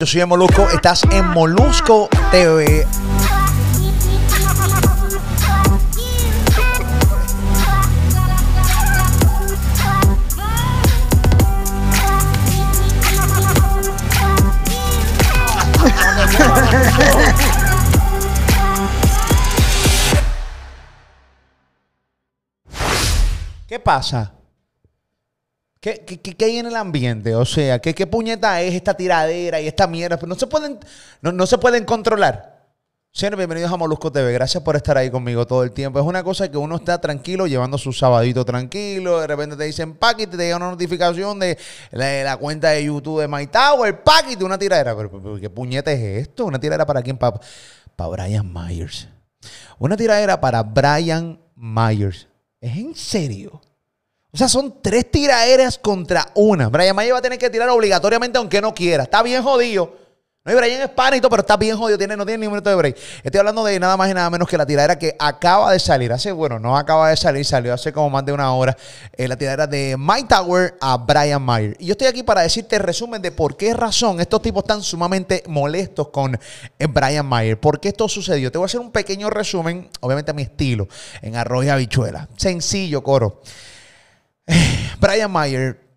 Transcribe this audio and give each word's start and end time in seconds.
Yo 0.00 0.06
soy 0.06 0.24
Molusco, 0.26 0.68
estás 0.70 1.02
en 1.10 1.26
Molusco 1.26 2.08
TV. 2.30 2.86
¿Qué 23.66 23.80
pasa? 23.80 24.37
¿Qué, 25.80 26.04
qué, 26.04 26.18
qué- 26.20 26.44
hay 26.44 26.58
en 26.58 26.66
el 26.66 26.76
ambiente? 26.76 27.34
O 27.34 27.44
sea, 27.44 27.78
¿qué, 27.78 27.94
qué 27.94 28.06
puñeta 28.06 28.60
es 28.62 28.74
esta 28.74 28.94
tiradera 28.94 29.60
y 29.60 29.68
esta 29.68 29.86
mierda? 29.86 30.16
Pero 30.16 30.28
no 30.28 30.34
se 30.34 30.46
pueden, 30.46 30.78
no, 31.22 31.30
no 31.32 31.46
se 31.46 31.58
pueden 31.58 31.84
controlar. 31.84 32.58
Señores, 33.12 33.38
bienvenidos 33.38 33.72
a 33.72 33.76
Molusco 33.76 34.12
TV. 34.12 34.32
Gracias 34.32 34.62
por 34.62 34.76
estar 34.76 34.96
ahí 34.98 35.10
conmigo 35.10 35.46
todo 35.46 35.62
el 35.62 35.72
tiempo. 35.72 35.98
Es 35.98 36.04
una 36.04 36.22
cosa 36.22 36.50
que 36.50 36.56
uno 36.58 36.76
está 36.76 37.00
tranquilo, 37.00 37.46
llevando 37.46 37.78
su 37.78 37.92
sabadito 37.92 38.44
tranquilo. 38.44 39.20
De 39.20 39.26
repente 39.26 39.56
te 39.56 39.64
dicen 39.64 39.94
pack 39.94 40.28
te 40.28 40.36
llega 40.36 40.56
una 40.56 40.70
notificación 40.70 41.38
de 41.38 41.56
la, 41.90 42.36
cuenta 42.36 42.70
de 42.70 42.84
YouTube 42.84 43.20
de 43.20 43.28
My 43.28 43.46
Tower. 43.46 44.02
Pack 44.02 44.40
una 44.42 44.58
tiradera. 44.58 44.96
Pero, 44.96 45.40
¿qué 45.40 45.50
puñeta 45.50 45.90
es 45.90 46.00
esto? 46.28 46.44
¿Una 46.44 46.60
tiradera 46.60 46.86
para 46.86 47.02
quién? 47.02 47.16
Para, 47.16 47.40
para 47.96 48.10
Brian 48.10 48.52
Myers. 48.52 49.08
Una 49.78 49.96
tiradera 49.96 50.40
para 50.40 50.62
Brian 50.62 51.40
Myers. 51.56 52.28
¿Es 52.60 52.76
en 52.76 52.94
serio? 52.94 53.60
O 54.30 54.36
sea, 54.36 54.48
son 54.48 54.82
tres 54.82 55.10
tiraderas 55.10 55.78
contra 55.78 56.28
una. 56.34 56.68
Brian 56.68 56.94
Mayer 56.94 57.14
va 57.14 57.18
a 57.18 57.22
tener 57.22 57.38
que 57.38 57.48
tirar 57.48 57.68
obligatoriamente 57.70 58.38
aunque 58.38 58.60
no 58.60 58.74
quiera. 58.74 59.04
Está 59.04 59.22
bien 59.22 59.42
jodido. 59.42 59.96
No 60.44 60.52
hay 60.52 60.56
Brian 60.56 60.80
es 60.80 60.90
pero 60.94 61.40
está 61.40 61.56
bien 61.56 61.76
jodido. 61.76 61.98
No 62.16 62.24
tiene 62.24 62.38
ni 62.38 62.46
un 62.46 62.52
minuto 62.52 62.70
de 62.70 62.76
break. 62.76 62.96
Estoy 63.22 63.38
hablando 63.38 63.64
de 63.64 63.78
nada 63.78 63.96
más 63.98 64.10
y 64.10 64.14
nada 64.14 64.30
menos 64.30 64.48
que 64.48 64.56
la 64.56 64.64
tiradera 64.64 64.98
que 64.98 65.14
acaba 65.18 65.72
de 65.72 65.78
salir. 65.78 66.12
Hace, 66.12 66.32
bueno, 66.32 66.58
no 66.58 66.76
acaba 66.76 67.10
de 67.10 67.16
salir, 67.16 67.44
salió 67.44 67.74
hace 67.74 67.92
como 67.92 68.08
más 68.08 68.24
de 68.24 68.32
una 68.32 68.54
hora. 68.54 68.76
eh, 69.14 69.28
la 69.28 69.36
tiradera 69.36 69.66
de 69.66 69.96
Mike 69.98 70.28
Tower 70.28 70.76
a 70.80 70.96
Brian 70.96 71.42
Mayer. 71.42 71.76
Y 71.78 71.86
yo 71.86 71.92
estoy 71.92 72.06
aquí 72.06 72.22
para 72.22 72.42
decirte 72.42 72.76
el 72.76 72.82
resumen 72.82 73.20
de 73.20 73.30
por 73.30 73.56
qué 73.56 73.74
razón 73.74 74.20
estos 74.20 74.40
tipos 74.40 74.62
están 74.62 74.82
sumamente 74.82 75.42
molestos 75.46 76.08
con 76.08 76.38
eh, 76.78 76.86
Brian 76.86 77.26
Mayer. 77.26 77.60
¿Por 77.60 77.80
qué 77.80 77.88
esto 77.88 78.08
sucedió? 78.08 78.50
Te 78.50 78.58
voy 78.58 78.64
a 78.64 78.66
hacer 78.66 78.80
un 78.80 78.90
pequeño 78.90 79.28
resumen, 79.28 79.90
obviamente 80.00 80.30
a 80.30 80.34
mi 80.34 80.42
estilo, 80.42 80.88
en 81.20 81.36
arroz 81.36 81.64
y 81.66 81.68
habichuela. 81.68 82.28
Sencillo, 82.36 83.02
coro. 83.02 83.42
Brian 85.00 85.30
Mayer, 85.30 85.88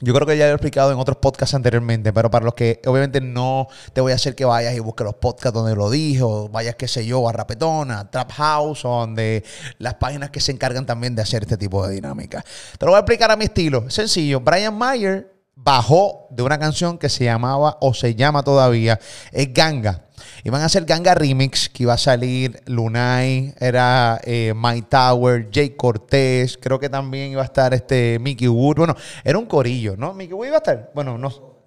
yo 0.00 0.14
creo 0.14 0.26
que 0.26 0.36
ya 0.36 0.46
lo 0.46 0.52
he 0.52 0.54
explicado 0.54 0.92
en 0.92 0.98
otros 0.98 1.18
podcasts 1.18 1.54
anteriormente, 1.54 2.12
pero 2.12 2.30
para 2.30 2.44
los 2.44 2.54
que 2.54 2.80
obviamente 2.86 3.20
no 3.20 3.68
te 3.92 4.00
voy 4.00 4.12
a 4.12 4.14
hacer 4.14 4.34
que 4.34 4.44
vayas 4.44 4.74
y 4.74 4.78
busques 4.78 5.04
los 5.04 5.14
podcasts 5.14 5.52
donde 5.52 5.74
lo 5.74 5.90
dije, 5.90 6.22
vayas, 6.50 6.76
qué 6.76 6.86
sé 6.86 7.04
yo, 7.04 7.28
a 7.28 7.32
Rapetón, 7.32 7.90
a 7.90 8.08
Trap 8.10 8.30
House, 8.32 8.82
donde 8.82 9.44
las 9.78 9.94
páginas 9.94 10.30
que 10.30 10.40
se 10.40 10.52
encargan 10.52 10.86
también 10.86 11.14
de 11.16 11.22
hacer 11.22 11.42
este 11.42 11.56
tipo 11.56 11.86
de 11.86 11.94
dinámica. 11.94 12.44
Te 12.78 12.86
lo 12.86 12.92
voy 12.92 12.96
a 12.96 13.00
explicar 13.00 13.30
a 13.30 13.36
mi 13.36 13.46
estilo. 13.46 13.90
Sencillo, 13.90 14.40
Brian 14.40 14.76
Mayer 14.76 15.37
bajó 15.62 16.28
de 16.30 16.42
una 16.42 16.58
canción 16.58 16.98
que 16.98 17.08
se 17.08 17.24
llamaba, 17.24 17.76
o 17.80 17.92
se 17.94 18.14
llama 18.14 18.42
todavía, 18.42 18.98
es 19.32 19.52
Ganga. 19.52 20.04
Iban 20.44 20.62
a 20.62 20.66
hacer 20.66 20.84
Ganga 20.84 21.14
Remix, 21.14 21.68
que 21.68 21.82
iba 21.82 21.94
a 21.94 21.98
salir 21.98 22.62
Lunay, 22.66 23.54
era 23.58 24.20
eh, 24.24 24.54
My 24.56 24.82
Tower, 24.82 25.48
Jay 25.52 25.70
Cortés, 25.70 26.58
creo 26.58 26.78
que 26.78 26.88
también 26.88 27.32
iba 27.32 27.42
a 27.42 27.44
estar 27.44 27.74
este 27.74 28.18
Mickey 28.20 28.48
Wood. 28.48 28.76
Bueno, 28.76 28.94
era 29.24 29.38
un 29.38 29.46
corillo, 29.46 29.96
¿no? 29.96 30.14
Mickey 30.14 30.34
Wood 30.34 30.46
iba 30.46 30.56
a 30.56 30.58
estar. 30.58 30.90
Bueno, 30.94 31.18
no. 31.18 31.58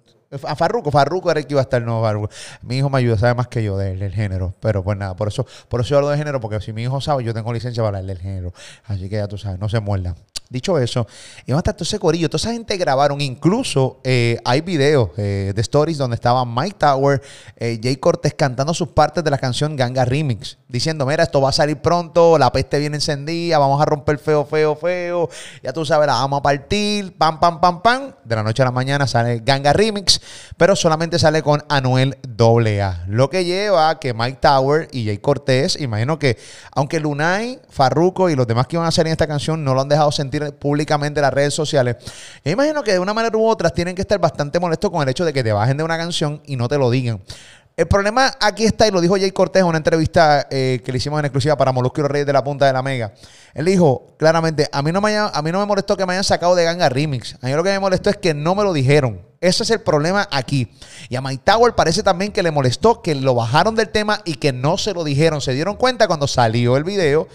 A 0.44 0.56
Farruko, 0.56 0.90
Farruko 0.90 1.30
era 1.30 1.40
el 1.40 1.46
que 1.46 1.52
iba 1.52 1.60
a 1.60 1.64
estar, 1.64 1.82
no 1.82 2.00
Farruko. 2.00 2.30
Mi 2.62 2.78
hijo 2.78 2.88
me 2.88 2.98
ayuda, 2.98 3.18
sabe 3.18 3.34
más 3.34 3.48
que 3.48 3.62
yo 3.62 3.76
del, 3.76 3.98
del 3.98 4.12
género. 4.12 4.54
Pero 4.60 4.82
pues 4.82 4.96
nada, 4.96 5.14
por 5.14 5.28
eso, 5.28 5.46
por 5.68 5.80
eso 5.80 5.90
yo 5.90 5.96
hablo 5.98 6.08
de 6.08 6.16
género, 6.16 6.40
porque 6.40 6.60
si 6.60 6.72
mi 6.72 6.82
hijo 6.82 7.00
sabe, 7.02 7.22
yo 7.24 7.34
tengo 7.34 7.52
licencia 7.52 7.82
para 7.82 7.98
hablar 7.98 8.16
del 8.16 8.22
género. 8.22 8.54
Así 8.84 9.10
que 9.10 9.16
ya 9.16 9.28
tú 9.28 9.36
sabes, 9.36 9.58
no 9.58 9.68
se 9.68 9.80
muerda. 9.80 10.14
Dicho 10.52 10.78
eso, 10.78 11.06
iban 11.46 11.56
a 11.56 11.60
estar 11.60 11.72
todo 11.72 11.84
ese 11.84 11.98
corillo, 11.98 12.28
toda 12.28 12.36
esa 12.36 12.52
gente 12.52 12.76
grabaron, 12.76 13.22
incluso 13.22 14.00
eh, 14.04 14.38
hay 14.44 14.60
videos 14.60 15.08
eh, 15.16 15.52
de 15.54 15.60
stories 15.62 15.96
donde 15.96 16.14
estaba 16.14 16.44
Mike 16.44 16.76
Tower, 16.78 17.22
eh, 17.56 17.80
Jay 17.82 17.96
Cortés 17.96 18.34
cantando 18.34 18.74
sus 18.74 18.88
partes 18.88 19.24
de 19.24 19.30
la 19.30 19.38
canción 19.38 19.76
Ganga 19.76 20.04
Remix, 20.04 20.58
diciendo, 20.68 21.06
mira, 21.06 21.22
esto 21.22 21.40
va 21.40 21.48
a 21.48 21.52
salir 21.52 21.78
pronto, 21.78 22.36
la 22.36 22.52
peste 22.52 22.78
viene 22.78 22.96
encendida, 22.96 23.56
vamos 23.56 23.80
a 23.80 23.86
romper 23.86 24.18
feo, 24.18 24.44
feo, 24.44 24.76
feo, 24.76 25.30
ya 25.62 25.72
tú 25.72 25.86
sabes, 25.86 26.06
la 26.06 26.14
vamos 26.16 26.40
a 26.40 26.42
partir, 26.42 27.16
pam, 27.16 27.40
pam, 27.40 27.58
pam, 27.58 27.80
pam, 27.80 28.12
de 28.22 28.36
la 28.36 28.42
noche 28.42 28.60
a 28.60 28.66
la 28.66 28.72
mañana 28.72 29.06
sale 29.06 29.40
Ganga 29.42 29.72
Remix, 29.72 30.20
pero 30.58 30.76
solamente 30.76 31.18
sale 31.18 31.42
con 31.42 31.64
Anuel 31.70 32.18
AA, 32.38 33.04
lo 33.06 33.30
que 33.30 33.46
lleva 33.46 33.88
a 33.88 33.98
que 33.98 34.12
Mike 34.12 34.38
Tower 34.42 34.88
y 34.92 35.06
Jay 35.06 35.16
Cortés, 35.16 35.80
imagino 35.80 36.18
que, 36.18 36.36
aunque 36.72 37.00
Lunay, 37.00 37.58
Farruko 37.70 38.28
y 38.28 38.36
los 38.36 38.46
demás 38.46 38.66
que 38.66 38.76
iban 38.76 38.84
a 38.84 38.90
hacer 38.90 39.06
en 39.06 39.12
esta 39.12 39.26
canción 39.26 39.64
no 39.64 39.72
lo 39.72 39.80
han 39.80 39.88
dejado 39.88 40.12
sentir 40.12 40.41
públicamente 40.50 41.20
en 41.20 41.22
las 41.22 41.32
redes 41.32 41.54
sociales, 41.54 41.96
yo 42.44 42.50
imagino 42.50 42.82
que 42.82 42.92
de 42.92 42.98
una 42.98 43.14
manera 43.14 43.36
u 43.36 43.46
otra 43.46 43.70
tienen 43.70 43.94
que 43.94 44.02
estar 44.02 44.18
bastante 44.18 44.58
molestos 44.58 44.90
con 44.90 45.02
el 45.02 45.08
hecho 45.08 45.24
de 45.24 45.32
que 45.32 45.44
te 45.44 45.52
bajen 45.52 45.76
de 45.76 45.84
una 45.84 45.96
canción 45.96 46.42
y 46.46 46.56
no 46.56 46.66
te 46.68 46.76
lo 46.78 46.90
digan. 46.90 47.20
El 47.74 47.88
problema 47.88 48.36
aquí 48.38 48.66
está, 48.66 48.86
y 48.86 48.90
lo 48.90 49.00
dijo 49.00 49.14
Jay 49.16 49.30
Cortés 49.32 49.60
en 49.60 49.66
una 49.66 49.78
entrevista 49.78 50.46
eh, 50.50 50.82
que 50.84 50.92
le 50.92 50.98
hicimos 50.98 51.18
en 51.20 51.24
exclusiva 51.24 51.56
para 51.56 51.72
Molusco 51.72 52.02
y 52.02 52.04
Reyes 52.04 52.26
de 52.26 52.32
la 52.34 52.44
Punta 52.44 52.66
de 52.66 52.72
la 52.74 52.82
Mega. 52.82 53.14
Él 53.54 53.64
dijo 53.64 54.08
claramente, 54.18 54.68
a 54.70 54.82
mí, 54.82 54.92
no 54.92 55.00
me 55.00 55.08
haya- 55.08 55.28
a 55.28 55.40
mí 55.40 55.50
no 55.50 55.58
me 55.58 55.64
molestó 55.64 55.96
que 55.96 56.04
me 56.04 56.12
hayan 56.12 56.22
sacado 56.22 56.54
de 56.54 56.64
Ganga 56.64 56.90
Remix. 56.90 57.34
A 57.40 57.46
mí 57.46 57.52
lo 57.54 57.62
que 57.64 57.70
me 57.70 57.78
molestó 57.78 58.10
es 58.10 58.18
que 58.18 58.34
no 58.34 58.54
me 58.54 58.62
lo 58.62 58.74
dijeron. 58.74 59.22
Ese 59.40 59.62
es 59.62 59.70
el 59.70 59.80
problema 59.80 60.28
aquí. 60.30 60.70
Y 61.08 61.16
a 61.16 61.22
Mike 61.22 61.42
parece 61.74 62.02
también 62.02 62.30
que 62.30 62.42
le 62.42 62.50
molestó 62.50 63.00
que 63.00 63.14
lo 63.14 63.34
bajaron 63.34 63.74
del 63.74 63.88
tema 63.88 64.20
y 64.26 64.34
que 64.34 64.52
no 64.52 64.76
se 64.76 64.92
lo 64.92 65.02
dijeron. 65.02 65.40
Se 65.40 65.54
dieron 65.54 65.76
cuenta 65.76 66.06
cuando 66.06 66.28
salió 66.28 66.76
el 66.76 66.84
video 66.84 67.26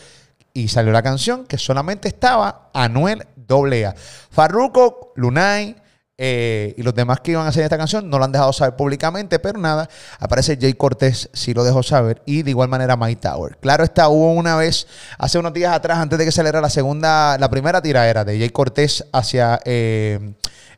y 0.57 0.69
salió 0.69 0.91
la 0.91 1.03
canción 1.03 1.45
que 1.45 1.59
solamente 1.59 2.07
estaba 2.07 2.71
Anuel 2.73 3.27
AA. 3.47 3.93
Farruko, 4.31 5.13
Lunay 5.15 5.75
eh, 6.17 6.73
y 6.75 6.81
los 6.81 6.95
demás 6.95 7.19
que 7.19 7.33
iban 7.33 7.45
a 7.45 7.49
hacer 7.49 7.63
esta 7.63 7.77
canción 7.77 8.09
no 8.09 8.17
lo 8.17 8.25
han 8.25 8.31
dejado 8.31 8.51
saber 8.51 8.75
públicamente, 8.75 9.37
pero 9.37 9.59
nada, 9.59 9.87
aparece 10.17 10.57
Jay 10.59 10.73
Cortés, 10.73 11.29
sí 11.31 11.53
lo 11.53 11.63
dejó 11.63 11.83
saber, 11.83 12.23
y 12.25 12.41
de 12.41 12.49
igual 12.49 12.69
manera 12.69 12.97
Mike 12.97 13.21
Tower. 13.21 13.57
Claro 13.59 13.83
está, 13.83 14.09
hubo 14.09 14.31
una 14.31 14.55
vez, 14.55 14.87
hace 15.19 15.37
unos 15.37 15.53
días 15.53 15.75
atrás, 15.75 15.99
antes 15.99 16.17
de 16.17 16.25
que 16.25 16.31
saliera 16.31 16.59
la 16.59 16.71
segunda, 16.71 17.37
la 17.37 17.51
primera 17.51 17.79
tiradera 17.79 18.25
de 18.25 18.39
Jay 18.39 18.49
Cortés 18.49 19.05
hacia 19.13 19.59
eh, 19.63 20.33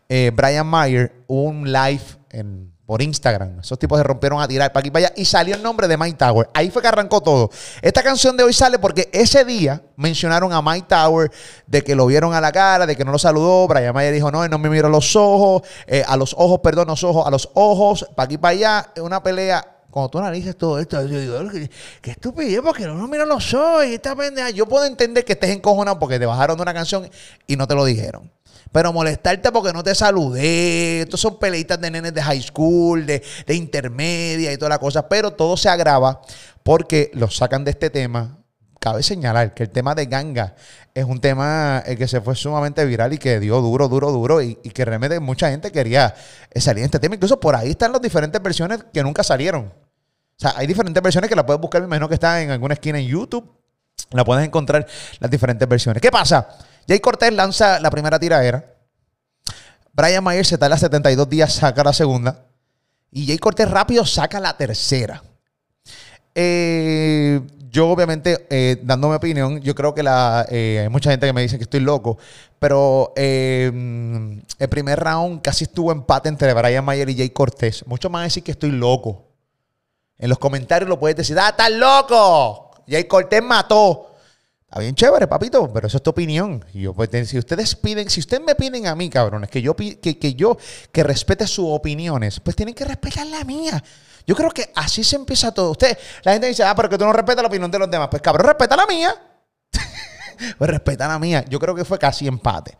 eh, 0.09 0.31
Brian 0.35 0.67
Mayer, 0.67 1.23
un 1.27 1.71
live 1.71 2.03
en, 2.31 2.73
por 2.89 3.03
Instagram. 3.03 3.59
Esos 3.59 3.77
tipos 3.77 3.99
se 3.99 4.03
rompieron 4.03 4.41
a 4.41 4.47
tirar 4.47 4.73
para 4.73 4.79
aquí 4.79 4.89
para 4.89 5.05
allá 5.05 5.13
y 5.15 5.23
salió 5.23 5.53
el 5.53 5.61
nombre 5.61 5.87
de 5.87 5.95
Mike 5.95 6.17
Tower. 6.17 6.49
Ahí 6.55 6.71
fue 6.71 6.81
que 6.81 6.87
arrancó 6.87 7.21
todo. 7.21 7.51
Esta 7.83 8.01
canción 8.01 8.35
de 8.35 8.43
hoy 8.43 8.51
sale 8.51 8.79
porque 8.79 9.11
ese 9.13 9.45
día 9.45 9.83
mencionaron 9.95 10.51
a 10.53 10.59
Mike 10.63 10.87
Tower 10.89 11.31
de 11.67 11.83
que 11.83 11.93
lo 11.93 12.07
vieron 12.07 12.33
a 12.33 12.41
la 12.41 12.51
cara, 12.51 12.87
de 12.87 12.95
que 12.95 13.05
no 13.05 13.11
lo 13.11 13.19
saludó. 13.19 13.67
Brian 13.67 13.93
Mayer 13.93 14.11
dijo, 14.11 14.31
no, 14.31 14.43
él 14.43 14.49
no 14.49 14.57
me 14.57 14.71
miró 14.71 14.87
a 14.87 14.89
los 14.89 15.15
ojos, 15.15 15.61
eh, 15.85 16.03
a 16.07 16.17
los 16.17 16.33
ojos, 16.33 16.61
perdón, 16.63 16.87
los 16.87 17.03
ojos, 17.03 17.27
a 17.27 17.29
los 17.29 17.51
ojos, 17.53 18.07
para 18.15 18.25
aquí 18.25 18.39
para 18.39 18.53
allá. 18.53 18.89
Una 19.03 19.21
pelea 19.21 19.63
cuando 19.89 20.09
tú 20.09 20.19
analizas 20.19 20.55
todo 20.55 20.79
esto, 20.79 21.03
yo 21.05 21.19
digo, 21.19 21.51
qué, 21.51 21.69
qué 22.01 22.11
estupidez, 22.11 22.61
porque 22.61 22.85
no 22.85 22.93
nos 22.93 23.09
miran 23.09 23.27
los 23.27 23.53
ojos 23.53 23.85
y 23.85 23.95
esta 23.95 24.15
pendeja. 24.15 24.51
Yo 24.51 24.67
puedo 24.67 24.85
entender 24.85 25.25
que 25.25 25.33
estés 25.33 25.49
encojonado 25.49 25.97
porque 25.97 26.19
te 26.19 26.25
bajaron 26.25 26.57
de 26.57 26.61
una 26.61 26.73
canción 26.73 27.09
y 27.47 27.55
no 27.55 27.67
te 27.67 27.75
lo 27.75 27.85
dijeron. 27.85 28.31
Pero 28.71 28.93
molestarte 28.93 29.51
porque 29.51 29.73
no 29.73 29.83
te 29.83 29.95
saludé. 29.95 31.01
Estos 31.01 31.19
son 31.19 31.39
peleitas 31.39 31.81
de 31.81 31.89
nenes 31.89 32.13
de 32.13 32.21
high 32.21 32.41
school, 32.41 33.05
de, 33.05 33.23
de 33.47 33.55
intermedia 33.55 34.53
y 34.53 34.57
toda 34.57 34.69
la 34.69 34.77
cosa. 34.77 35.09
Pero 35.09 35.31
todo 35.31 35.57
se 35.57 35.69
agrava 35.69 36.21
porque 36.61 37.09
los 37.13 37.35
sacan 37.35 37.63
de 37.63 37.71
este 37.71 37.89
tema. 37.89 38.38
Cabe 38.79 39.03
señalar 39.03 39.53
que 39.53 39.63
el 39.63 39.69
tema 39.69 39.93
de 39.93 40.05
ganga 40.05 40.55
es 40.93 41.03
un 41.03 41.19
tema 41.19 41.83
eh, 41.85 41.97
que 41.97 42.07
se 42.07 42.21
fue 42.21 42.35
sumamente 42.35 42.85
viral 42.85 43.11
y 43.13 43.17
que 43.17 43.39
dio 43.39 43.59
duro, 43.61 43.89
duro, 43.89 44.11
duro. 44.11 44.41
Y, 44.41 44.57
y 44.63 44.69
que 44.69 44.85
realmente 44.85 45.19
mucha 45.19 45.49
gente 45.49 45.71
quería 45.71 46.15
eh, 46.49 46.61
salir 46.61 46.79
en 46.79 46.85
este 46.85 46.99
tema. 46.99 47.15
Incluso 47.15 47.39
por 47.39 47.55
ahí 47.55 47.71
están 47.71 47.91
las 47.91 48.01
diferentes 48.01 48.41
versiones 48.41 48.85
que 48.93 49.03
nunca 49.03 49.23
salieron. 49.23 49.65
O 49.65 50.41
sea, 50.41 50.53
hay 50.55 50.67
diferentes 50.67 51.03
versiones 51.03 51.29
que 51.29 51.35
la 51.35 51.45
puedes 51.45 51.59
buscar, 51.59 51.81
me 51.81 51.87
imagino 51.87 52.07
que 52.07 52.13
está 52.13 52.41
en 52.41 52.51
alguna 52.51 52.73
esquina 52.73 52.97
en 52.97 53.07
YouTube. 53.07 53.59
La 54.11 54.23
puedes 54.23 54.45
encontrar 54.45 54.87
las 55.19 55.29
diferentes 55.29 55.67
versiones. 55.67 56.01
¿Qué 56.01 56.11
pasa? 56.11 56.47
Jay 56.87 56.99
Cortés 57.01 57.33
lanza 57.33 57.79
la 57.81 57.91
primera 57.91 58.17
tiradera. 58.17 58.63
Brian 59.91 60.23
Mayer 60.23 60.45
se 60.45 60.57
tarda 60.57 60.77
72 60.77 61.29
días, 61.29 61.53
saca 61.53 61.83
la 61.83 61.91
segunda. 61.91 62.45
Y 63.11 63.27
Jay 63.27 63.37
Cortés 63.37 63.69
rápido 63.69 64.05
saca 64.05 64.39
la 64.39 64.55
tercera. 64.55 65.21
Eh, 66.33 67.41
yo, 67.71 67.89
obviamente, 67.89 68.47
eh, 68.49 68.77
dando 68.83 69.09
mi 69.09 69.15
opinión, 69.15 69.61
yo 69.61 69.75
creo 69.75 69.93
que 69.93 70.03
la, 70.03 70.45
eh, 70.49 70.79
hay 70.81 70.89
mucha 70.89 71.11
gente 71.11 71.27
que 71.27 71.33
me 71.33 71.41
dice 71.41 71.57
que 71.57 71.63
estoy 71.63 71.81
loco, 71.81 72.17
pero 72.57 73.13
eh, 73.15 73.71
el 74.57 74.69
primer 74.69 74.99
round 74.99 75.41
casi 75.41 75.65
estuvo 75.65 75.91
empate 75.91 76.29
entre 76.29 76.53
Brian 76.53 76.83
Mayer 76.83 77.09
y 77.09 77.17
Jay 77.17 77.29
Cortés. 77.29 77.85
Muchos 77.85 78.11
a 78.13 78.21
decir 78.21 78.43
que 78.43 78.51
estoy 78.51 78.71
loco. 78.71 79.27
En 80.17 80.29
los 80.29 80.39
comentarios 80.39 80.89
lo 80.89 80.99
puedes 80.99 81.15
decir, 81.15 81.37
¡ah, 81.39 81.49
estás 81.49 81.71
loco! 81.71 82.71
Jay 82.87 83.05
Cortés 83.05 83.43
mató. 83.43 84.07
Está 84.63 84.81
bien 84.81 84.93
chévere, 84.93 85.27
papito, 85.27 85.71
pero 85.73 85.87
eso 85.87 85.97
es 85.97 86.03
tu 86.03 86.11
opinión. 86.11 86.63
Y 86.73 86.81
yo, 86.81 86.93
pues, 86.93 87.09
si 87.27 87.37
ustedes 87.37 87.75
piden, 87.75 88.09
si 88.09 88.19
ustedes 88.19 88.43
me 88.43 88.55
piden 88.55 88.87
a 88.87 88.95
mí, 88.95 89.09
cabrones, 89.09 89.49
que 89.49 89.61
yo, 89.61 89.75
que, 89.75 89.97
que 89.99 90.33
yo, 90.33 90.57
que 90.91 91.03
respete 91.03 91.47
sus 91.47 91.65
opiniones, 91.69 92.39
pues 92.39 92.55
tienen 92.55 92.75
que 92.75 92.85
respetar 92.85 93.25
la 93.27 93.43
mía. 93.43 93.83
Yo 94.25 94.35
creo 94.35 94.49
que 94.51 94.71
así 94.75 95.03
se 95.03 95.15
empieza 95.15 95.51
todo. 95.51 95.71
Usted, 95.71 95.97
la 96.23 96.33
gente 96.33 96.47
dice, 96.47 96.63
ah, 96.63 96.75
pero 96.75 96.89
que 96.89 96.97
tú 96.97 97.05
no 97.05 97.13
respetas 97.13 97.43
la 97.43 97.47
opinión 97.47 97.71
de 97.71 97.79
los 97.79 97.89
demás. 97.89 98.07
Pues 98.09 98.21
cabrón, 98.21 98.47
respeta 98.47 98.75
la 98.75 98.85
mía. 98.85 99.15
pues 100.57 100.69
respeta 100.69 101.07
la 101.07 101.19
mía. 101.19 101.43
Yo 101.49 101.59
creo 101.59 101.75
que 101.75 101.85
fue 101.85 101.97
casi 101.97 102.27
empate. 102.27 102.77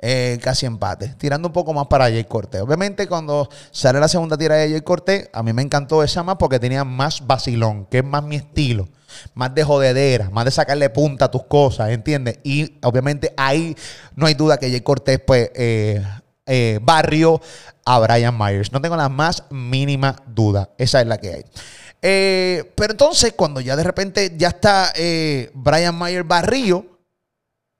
Eh, 0.00 0.38
casi 0.40 0.64
empate. 0.64 1.08
Tirando 1.18 1.48
un 1.48 1.52
poco 1.52 1.72
más 1.72 1.88
para 1.88 2.04
Jay 2.04 2.24
Cortés. 2.24 2.60
Obviamente, 2.60 3.08
cuando 3.08 3.48
sale 3.72 3.98
la 3.98 4.06
segunda 4.06 4.38
tira 4.38 4.54
de 4.54 4.70
Jay 4.70 4.80
Cortés, 4.82 5.28
a 5.32 5.42
mí 5.42 5.52
me 5.52 5.62
encantó 5.62 6.04
esa 6.04 6.22
más 6.22 6.36
porque 6.36 6.60
tenía 6.60 6.84
más 6.84 7.26
vacilón, 7.26 7.86
que 7.86 7.98
es 7.98 8.04
más 8.04 8.22
mi 8.22 8.36
estilo. 8.36 8.88
Más 9.34 9.52
de 9.54 9.64
jodedera, 9.64 10.30
más 10.30 10.44
de 10.44 10.50
sacarle 10.52 10.90
punta 10.90 11.24
a 11.24 11.30
tus 11.30 11.44
cosas, 11.44 11.90
¿entiendes? 11.90 12.38
Y 12.44 12.78
obviamente 12.82 13.32
ahí 13.36 13.74
no 14.14 14.26
hay 14.26 14.34
duda 14.34 14.58
que 14.58 14.70
Jay 14.70 14.82
Cortés, 14.82 15.18
pues, 15.26 15.50
eh, 15.54 16.04
eh, 16.48 16.80
barrio 16.82 17.40
a 17.84 17.98
Brian 18.00 18.36
Myers. 18.36 18.72
No 18.72 18.80
tengo 18.80 18.96
la 18.96 19.08
más 19.08 19.44
mínima 19.50 20.16
duda. 20.26 20.70
Esa 20.78 21.00
es 21.00 21.06
la 21.06 21.18
que 21.18 21.34
hay. 21.34 21.44
Eh, 22.02 22.72
pero 22.74 22.92
entonces, 22.92 23.32
cuando 23.34 23.60
ya 23.60 23.76
de 23.76 23.84
repente 23.84 24.34
ya 24.36 24.48
está 24.48 24.92
eh, 24.96 25.50
Brian 25.54 25.98
Myers 25.98 26.26
barrio, 26.26 26.98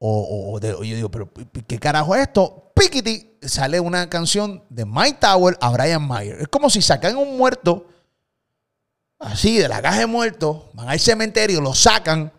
o, 0.01 0.61
yo 0.61 0.81
digo, 0.83 1.11
pero 1.11 1.31
¿qué 1.67 1.79
carajo 1.79 2.15
es 2.15 2.23
esto? 2.23 2.71
Pikiti 2.75 3.39
sale 3.43 3.81
una 3.81 4.09
canción 4.09 4.63
de 4.69 4.85
Mike 4.85 5.19
Tower 5.21 5.57
a 5.61 5.71
Brian 5.71 6.07
Myers. 6.07 6.43
Es 6.43 6.49
como 6.49 6.71
si 6.71 6.81
sacan 6.83 7.17
un 7.17 7.37
muerto, 7.37 7.87
así, 9.19 9.59
de 9.59 9.69
la 9.69 9.83
caja 9.83 10.01
de 10.01 10.07
muertos, 10.07 10.65
van 10.75 10.89
al 10.89 11.01
cementerio, 11.01 11.61
lo 11.61 11.75
sacan 11.75 12.33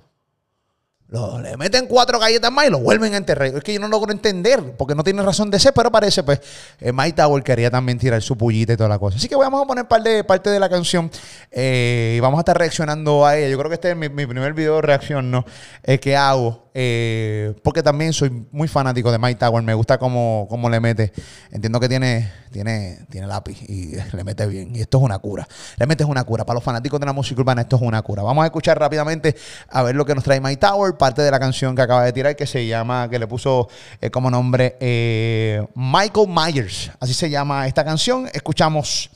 le 1.12 1.58
meten 1.58 1.88
cuatro 1.88 2.20
galletas 2.20 2.52
más 2.52 2.68
y 2.68 2.70
lo 2.70 2.80
vuelven 2.80 3.16
a 3.16 3.18
enterrar. 3.18 3.48
Es 3.48 3.64
que 3.64 3.74
yo 3.74 3.80
no 3.80 3.88
logro 3.88 4.12
entender, 4.12 4.76
porque 4.78 4.94
no 4.94 5.04
tiene 5.04 5.24
razón 5.24 5.50
de 5.50 5.60
ser, 5.60 5.74
pero 5.74 5.92
parece, 5.92 6.22
pues, 6.22 6.40
eh, 6.80 6.92
Mike 6.94 7.14
Tower 7.14 7.42
quería 7.44 7.72
también 7.72 7.98
tirar 7.98 8.22
su 8.22 8.38
pullita 8.38 8.74
y 8.74 8.78
toda 8.78 8.90
la 8.90 9.00
cosa. 9.00 9.18
Así 9.18 9.28
que 9.28 9.36
vamos 9.36 9.64
a 9.64 9.66
poner 9.66 9.88
parte 9.88 10.10
de, 10.10 10.24
parte 10.24 10.52
de 10.52 10.60
la 10.60 10.70
canción 10.70 11.10
eh, 11.52 12.16
y 12.18 12.20
vamos 12.20 12.38
a 12.38 12.42
estar 12.42 12.58
reaccionando 12.58 13.26
a 13.26 13.38
ella. 13.38 13.50
Yo 13.50 13.58
creo 13.58 13.70
que 13.70 13.76
este 13.76 13.92
es 13.92 13.98
mi, 13.98 14.10
primer 14.10 14.54
video 14.54 14.76
de 14.76 14.82
reacción, 14.84 15.32
¿no? 15.32 15.46
Eh, 15.84 16.00
que 16.00 16.16
hago. 16.16 16.70
Eh, 16.74 17.56
porque 17.64 17.82
también 17.82 18.14
soy 18.14 18.46
muy 18.52 18.68
fanático 18.68 19.12
de 19.12 19.18
Mike 19.18 19.40
Tower. 19.40 19.64
Me 19.64 19.74
gusta 19.74 19.98
cómo, 19.98 20.48
cómo 20.50 20.70
le 20.70 20.80
mete. 20.80 21.12
Entiendo 21.52 21.80
que 21.80 21.90
tiene, 21.90 22.32
tiene, 22.52 23.00
tiene 23.10 23.28
lápiz 23.28 23.62
y 23.68 23.96
le 24.16 24.24
mete 24.24 24.46
bien. 24.46 24.76
Y 24.76 24.82
esto 24.82 24.98
es 25.00 25.04
una 25.04 25.20
cura. 25.20 25.48
Realmente 25.78 26.04
es 26.04 26.10
una 26.10 26.24
cura. 26.24 26.46
Para 26.46 26.56
los 26.56 26.64
fanáticos 26.64 27.00
de 27.00 27.06
la 27.06 27.14
música 27.14 27.42
urbana, 27.42 27.62
esto 27.62 27.76
es 27.76 27.82
una 27.82 28.02
cura. 28.02 28.24
Vamos 28.24 28.44
a 28.44 28.46
escuchar 28.46 28.80
rápidamente 28.80 29.36
a 29.70 29.84
ver 29.84 29.96
lo 29.96 30.06
que 30.06 30.16
nos 30.16 30.24
trae 30.24 30.40
Mike 30.40 30.58
Tower. 30.58 30.96
Parte 31.00 31.22
de 31.22 31.31
la 31.31 31.40
canción 31.40 31.78
que 31.78 31.81
acaba 31.81 32.04
de 32.04 32.12
tirar, 32.12 32.36
que 32.36 32.46
se 32.46 32.68
llama, 32.68 33.10
que 33.10 33.18
le 33.18 33.25
puso 33.25 33.69
eh, 34.01 34.12
como 34.12 34.30
nombre 34.30 34.75
eh, 34.81 35.66
Michael 35.74 36.28
Myers. 36.28 36.92
Así 37.00 37.13
se 37.13 37.30
llama 37.30 37.66
esta 37.68 37.86
canción. 37.86 38.30
Escuchamos 38.34 39.10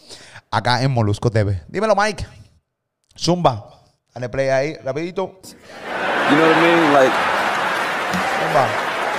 acá 0.49 0.81
en 0.81 0.91
Molusco 0.91 1.29
TV. 1.29 1.61
Dímelo, 1.67 1.93
Mike. 1.93 2.25
Zumba. 3.19 3.69
Dale 4.15 4.29
play 4.29 4.47
ahí, 4.47 4.75
rapidito. 4.77 5.41
You 6.31 6.37
know 6.37 6.47
what 6.47 6.57
I 6.57 6.61
mean? 6.61 6.93
Like. 6.93 7.33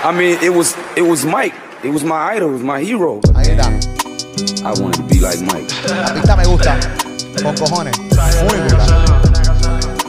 I 0.03 0.13
mean, 0.13 0.39
it 0.43 0.51
was 0.51 0.75
it 0.97 1.03
was 1.03 1.27
Mike. 1.27 1.55
It 1.83 1.91
was 1.91 2.03
my 2.03 2.35
idol. 2.35 2.49
It 2.49 2.53
was 2.53 2.63
my 2.63 2.81
hero. 2.81 3.21
Ahí 3.35 3.51
está. 3.51 3.69
I 4.65 4.73
wanted 4.81 4.97
to 4.97 5.03
be 5.03 5.21
like 5.21 5.41
Mike. 5.43 5.69
La 5.91 6.15
pista 6.15 6.35
me 6.35 6.45
gusta. 6.47 6.81
Con 7.43 7.55
cojones. 7.57 7.99
Muy 7.99 8.59
dura. 8.69 8.87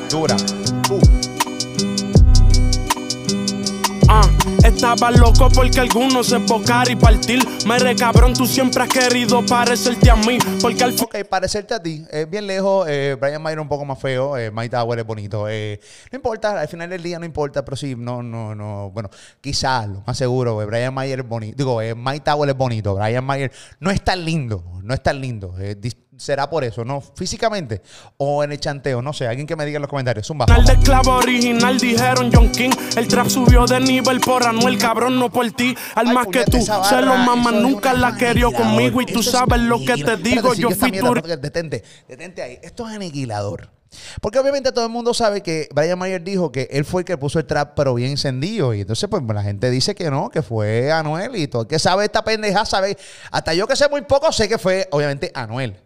Dura. 0.09 0.35
Uh. 0.89 1.14
Estaba 4.67 5.11
loco 5.11 5.49
porque 5.53 5.79
algunos 5.79 6.27
se 6.27 6.35
enfocar 6.35 6.89
y 6.89 6.95
partir. 6.95 7.39
Me 7.65 7.95
cabrón, 7.95 8.33
tú 8.33 8.45
siempre 8.45 8.83
has 8.83 8.89
querido 8.89 9.45
parecerte 9.45 10.09
a 10.09 10.15
mí. 10.15 10.37
Porque 10.61 10.83
al 10.83 10.95
Ok, 10.99 11.23
parecerte 11.29 11.73
a 11.73 11.81
ti. 11.81 12.03
Es 12.09 12.29
bien 12.29 12.47
lejos. 12.47 12.87
Eh, 12.89 13.15
Brian 13.19 13.41
Mayer 13.41 13.59
un 13.59 13.67
poco 13.67 13.85
más 13.85 13.99
feo. 13.99 14.37
Eh, 14.37 14.49
Mike 14.51 14.69
Tower 14.69 14.99
es 14.99 15.05
bonito. 15.05 15.47
Eh, 15.49 15.79
no 16.11 16.15
importa, 16.15 16.59
al 16.59 16.67
final 16.67 16.89
del 16.89 17.03
día 17.03 17.19
no 17.19 17.25
importa, 17.25 17.63
pero 17.63 17.77
sí, 17.77 17.95
no, 17.95 18.23
no, 18.23 18.55
no. 18.55 18.89
Bueno, 18.91 19.09
quizás, 19.41 19.87
lo 19.87 20.03
más 20.05 20.17
seguro, 20.17 20.61
eh, 20.61 20.65
Brian 20.65 20.93
Mayer 20.93 21.19
es 21.19 21.27
bonito. 21.27 21.55
Digo, 21.57 21.81
eh, 21.81 21.93
Mike 21.93 22.21
Tower 22.21 22.49
es 22.49 22.57
bonito. 22.57 22.95
Brian 22.95 23.23
Mayer 23.23 23.51
no 23.79 23.91
es 23.91 24.01
tan 24.01 24.23
lindo. 24.23 24.63
No 24.81 24.93
es 24.93 25.03
tan 25.03 25.19
lindo. 25.19 25.55
Eh, 25.59 25.75
será 26.17 26.49
por 26.49 26.63
eso, 26.63 26.85
¿no? 26.85 27.01
Físicamente 27.01 27.81
o 28.17 28.43
en 28.43 28.51
el 28.51 28.59
chanteo, 28.59 29.01
no 29.01 29.13
sé. 29.13 29.27
Alguien 29.27 29.47
que 29.47 29.55
me 29.55 29.65
diga 29.65 29.77
en 29.77 29.81
los 29.81 29.89
comentarios. 29.89 30.27
Zumba. 30.27 30.45
El 30.45 30.69
esclavo 30.69 31.11
original 31.13 31.77
dijeron 31.77 32.29
John 32.33 32.51
King. 32.51 32.71
El 32.95 33.07
trap 33.07 33.27
subió 33.27 33.65
de 33.65 33.79
nivel 33.79 34.19
por 34.19 34.45
Anuel, 34.45 34.77
cabrón, 34.77 35.19
no 35.19 35.31
por 35.31 35.49
ti. 35.51 35.75
Al 35.95 36.13
más 36.13 36.27
que 36.27 36.43
tú, 36.45 36.61
se 36.61 37.01
lo 37.01 37.15
mamá 37.17 37.51
nunca 37.51 37.93
la 37.93 38.15
querió 38.15 38.51
conmigo 38.51 39.01
y 39.01 39.05
tú 39.05 39.21
sabes 39.21 39.59
lo 39.61 39.79
que 39.79 40.03
te 40.03 40.17
digo. 40.17 40.53
yo 40.53 40.71
fui 40.71 40.91
tu... 40.91 41.13
Detente, 41.15 41.83
detente 42.07 42.41
ahí. 42.41 42.59
Esto 42.61 42.87
es 42.87 42.95
aniquilador. 42.95 43.69
Porque 44.21 44.39
obviamente 44.39 44.71
todo 44.71 44.85
el 44.85 44.91
mundo 44.91 45.13
sabe 45.13 45.41
que 45.41 45.69
Brian 45.73 45.97
Mayer 45.97 46.21
dijo 46.21 46.51
que 46.51 46.67
él 46.71 46.85
fue 46.85 47.01
el 47.01 47.05
que 47.05 47.17
puso 47.17 47.39
el 47.39 47.45
trap, 47.45 47.73
pero 47.75 47.93
bien 47.93 48.11
encendido. 48.11 48.73
Y 48.73 48.81
entonces, 48.81 49.09
pues 49.09 49.23
la 49.23 49.43
gente 49.43 49.69
dice 49.69 49.95
que 49.95 50.09
no, 50.11 50.29
que 50.29 50.41
fue 50.41 50.91
Anuel 50.91 51.35
y 51.35 51.47
todo 51.47 51.63
el 51.63 51.67
que 51.67 51.79
sabe 51.79 52.05
esta 52.05 52.23
pendeja 52.23 52.65
sabe. 52.65 52.97
Hasta 53.31 53.53
yo 53.53 53.67
que 53.67 53.75
sé 53.75 53.87
muy 53.89 54.01
poco, 54.01 54.31
sé 54.31 54.49
que 54.49 54.57
fue 54.57 54.87
obviamente 54.91 55.31
Anuel. 55.33 55.84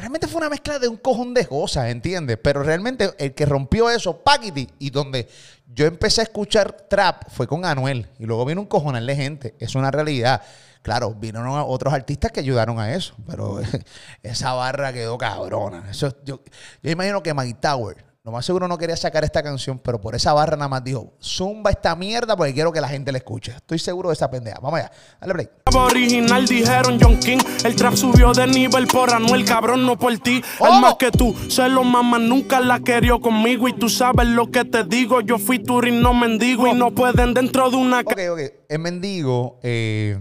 Realmente 0.00 0.28
fue 0.28 0.38
una 0.38 0.48
mezcla 0.48 0.78
de 0.78 0.88
un 0.88 0.96
cojón 0.96 1.34
de 1.34 1.46
cosas, 1.46 1.90
¿entiendes? 1.90 2.38
Pero 2.42 2.62
realmente 2.62 3.10
el 3.18 3.34
que 3.34 3.44
rompió 3.44 3.90
eso, 3.90 4.16
Paquiti, 4.16 4.66
y 4.78 4.88
donde 4.88 5.28
yo 5.66 5.84
empecé 5.84 6.22
a 6.22 6.24
escuchar 6.24 6.72
trap 6.88 7.24
fue 7.28 7.46
con 7.46 7.66
Anuel. 7.66 8.08
Y 8.18 8.24
luego 8.24 8.46
vino 8.46 8.62
un 8.62 8.66
cojonal 8.66 9.06
de 9.06 9.14
gente. 9.14 9.54
Es 9.58 9.74
una 9.74 9.90
realidad. 9.90 10.40
Claro, 10.80 11.12
vinieron 11.12 11.46
otros 11.66 11.92
artistas 11.92 12.32
que 12.32 12.40
ayudaron 12.40 12.80
a 12.80 12.94
eso, 12.94 13.14
pero 13.26 13.60
esa 14.22 14.54
barra 14.54 14.90
quedó 14.94 15.18
cabrona. 15.18 15.90
Eso, 15.90 16.16
yo, 16.24 16.40
yo 16.82 16.90
imagino 16.90 17.22
que 17.22 17.34
Mike 17.34 17.58
Tower, 17.60 18.02
lo 18.22 18.32
más 18.32 18.44
seguro 18.44 18.68
no 18.68 18.76
quería 18.76 18.96
sacar 18.96 19.24
esta 19.24 19.42
canción, 19.42 19.78
pero 19.78 19.98
por 19.98 20.14
esa 20.14 20.34
barra 20.34 20.54
nada 20.54 20.68
más 20.68 20.84
dijo, 20.84 21.14
zumba 21.22 21.70
esta 21.70 21.96
mierda 21.96 22.36
porque 22.36 22.52
quiero 22.52 22.70
que 22.70 22.80
la 22.80 22.88
gente 22.88 23.10
la 23.12 23.18
escuche. 23.18 23.52
Estoy 23.52 23.78
seguro 23.78 24.10
de 24.10 24.12
esa 24.12 24.30
pendeja. 24.30 24.58
Vamos 24.60 24.80
allá, 24.80 24.92
dale 25.18 25.32
play. 25.32 25.48
Original 25.74 26.46
dijeron 26.46 26.98
John 27.00 27.18
King, 27.18 27.38
el 27.64 27.74
trap 27.76 27.94
subió 27.94 28.32
de 28.32 28.46
nivel 28.46 28.86
por 28.88 29.10
Anuel, 29.10 29.46
cabrón, 29.46 29.86
no 29.86 29.98
por 29.98 30.18
ti. 30.18 30.42
El 30.60 30.80
más 30.82 30.96
que 30.96 31.10
tú, 31.10 31.34
se 31.48 31.66
lo 31.70 31.82
mamá 31.82 32.18
nunca 32.18 32.60
la 32.60 32.80
querió 32.80 33.22
conmigo 33.22 33.68
y 33.68 33.72
tú 33.72 33.88
sabes 33.88 34.26
lo 34.26 34.50
que 34.50 34.66
te 34.66 34.84
digo. 34.84 35.22
Yo 35.22 35.38
fui 35.38 35.58
turín, 35.58 36.02
no 36.02 36.12
mendigo 36.12 36.66
y 36.66 36.74
no 36.74 36.90
pueden 36.90 37.32
dentro 37.32 37.70
de 37.70 37.76
una... 37.76 38.00
Ok, 38.00 38.18
ok, 38.32 38.40
es 38.68 38.78
mendigo, 38.78 39.60
eh 39.62 40.18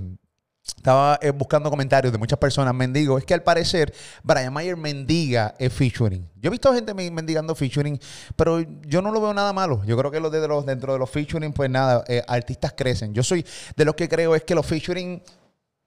estaba 0.78 1.20
eh, 1.22 1.32
buscando 1.32 1.70
comentarios 1.70 2.12
de 2.12 2.18
muchas 2.18 2.40
personas, 2.40 2.74
mendigo, 2.74 3.18
es 3.18 3.26
que 3.26 3.34
al 3.34 3.44
parecer 3.44 3.94
Brian 4.24 4.54
Mayer 4.54 4.78
mendiga 4.78 5.56
es 5.58 5.74
featuring. 5.74 6.28
Yo 6.36 6.48
he 6.48 6.52
visto 6.52 6.74
gente 6.74 6.94
mendigando 6.94 7.54
featuring, 7.56 8.00
pero 8.36 8.62
yo 8.86 9.02
no 9.02 9.12
lo 9.12 9.22
veo 9.22 9.34
nada 9.34 9.54
malo. 9.54 9.84
Yo 9.86 9.98
creo 9.98 10.12
que 10.12 10.20
lo 10.20 10.30
de 10.30 10.48
los, 10.48 10.66
dentro 10.66 10.94
de 10.94 11.00
los 11.00 11.10
featuring, 11.10 11.52
pues 11.52 11.70
nada, 11.70 12.04
eh, 12.08 12.24
artistas 12.28 12.74
crecen. 12.76 13.14
Yo 13.14 13.24
soy 13.24 13.46
de 13.76 13.86
los 13.86 13.96
que 13.96 14.08
creo 14.08 14.36
es 14.36 14.44
que 14.44 14.56
los 14.56 14.66
featuring, 14.66 15.22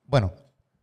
bueno, 0.05 0.33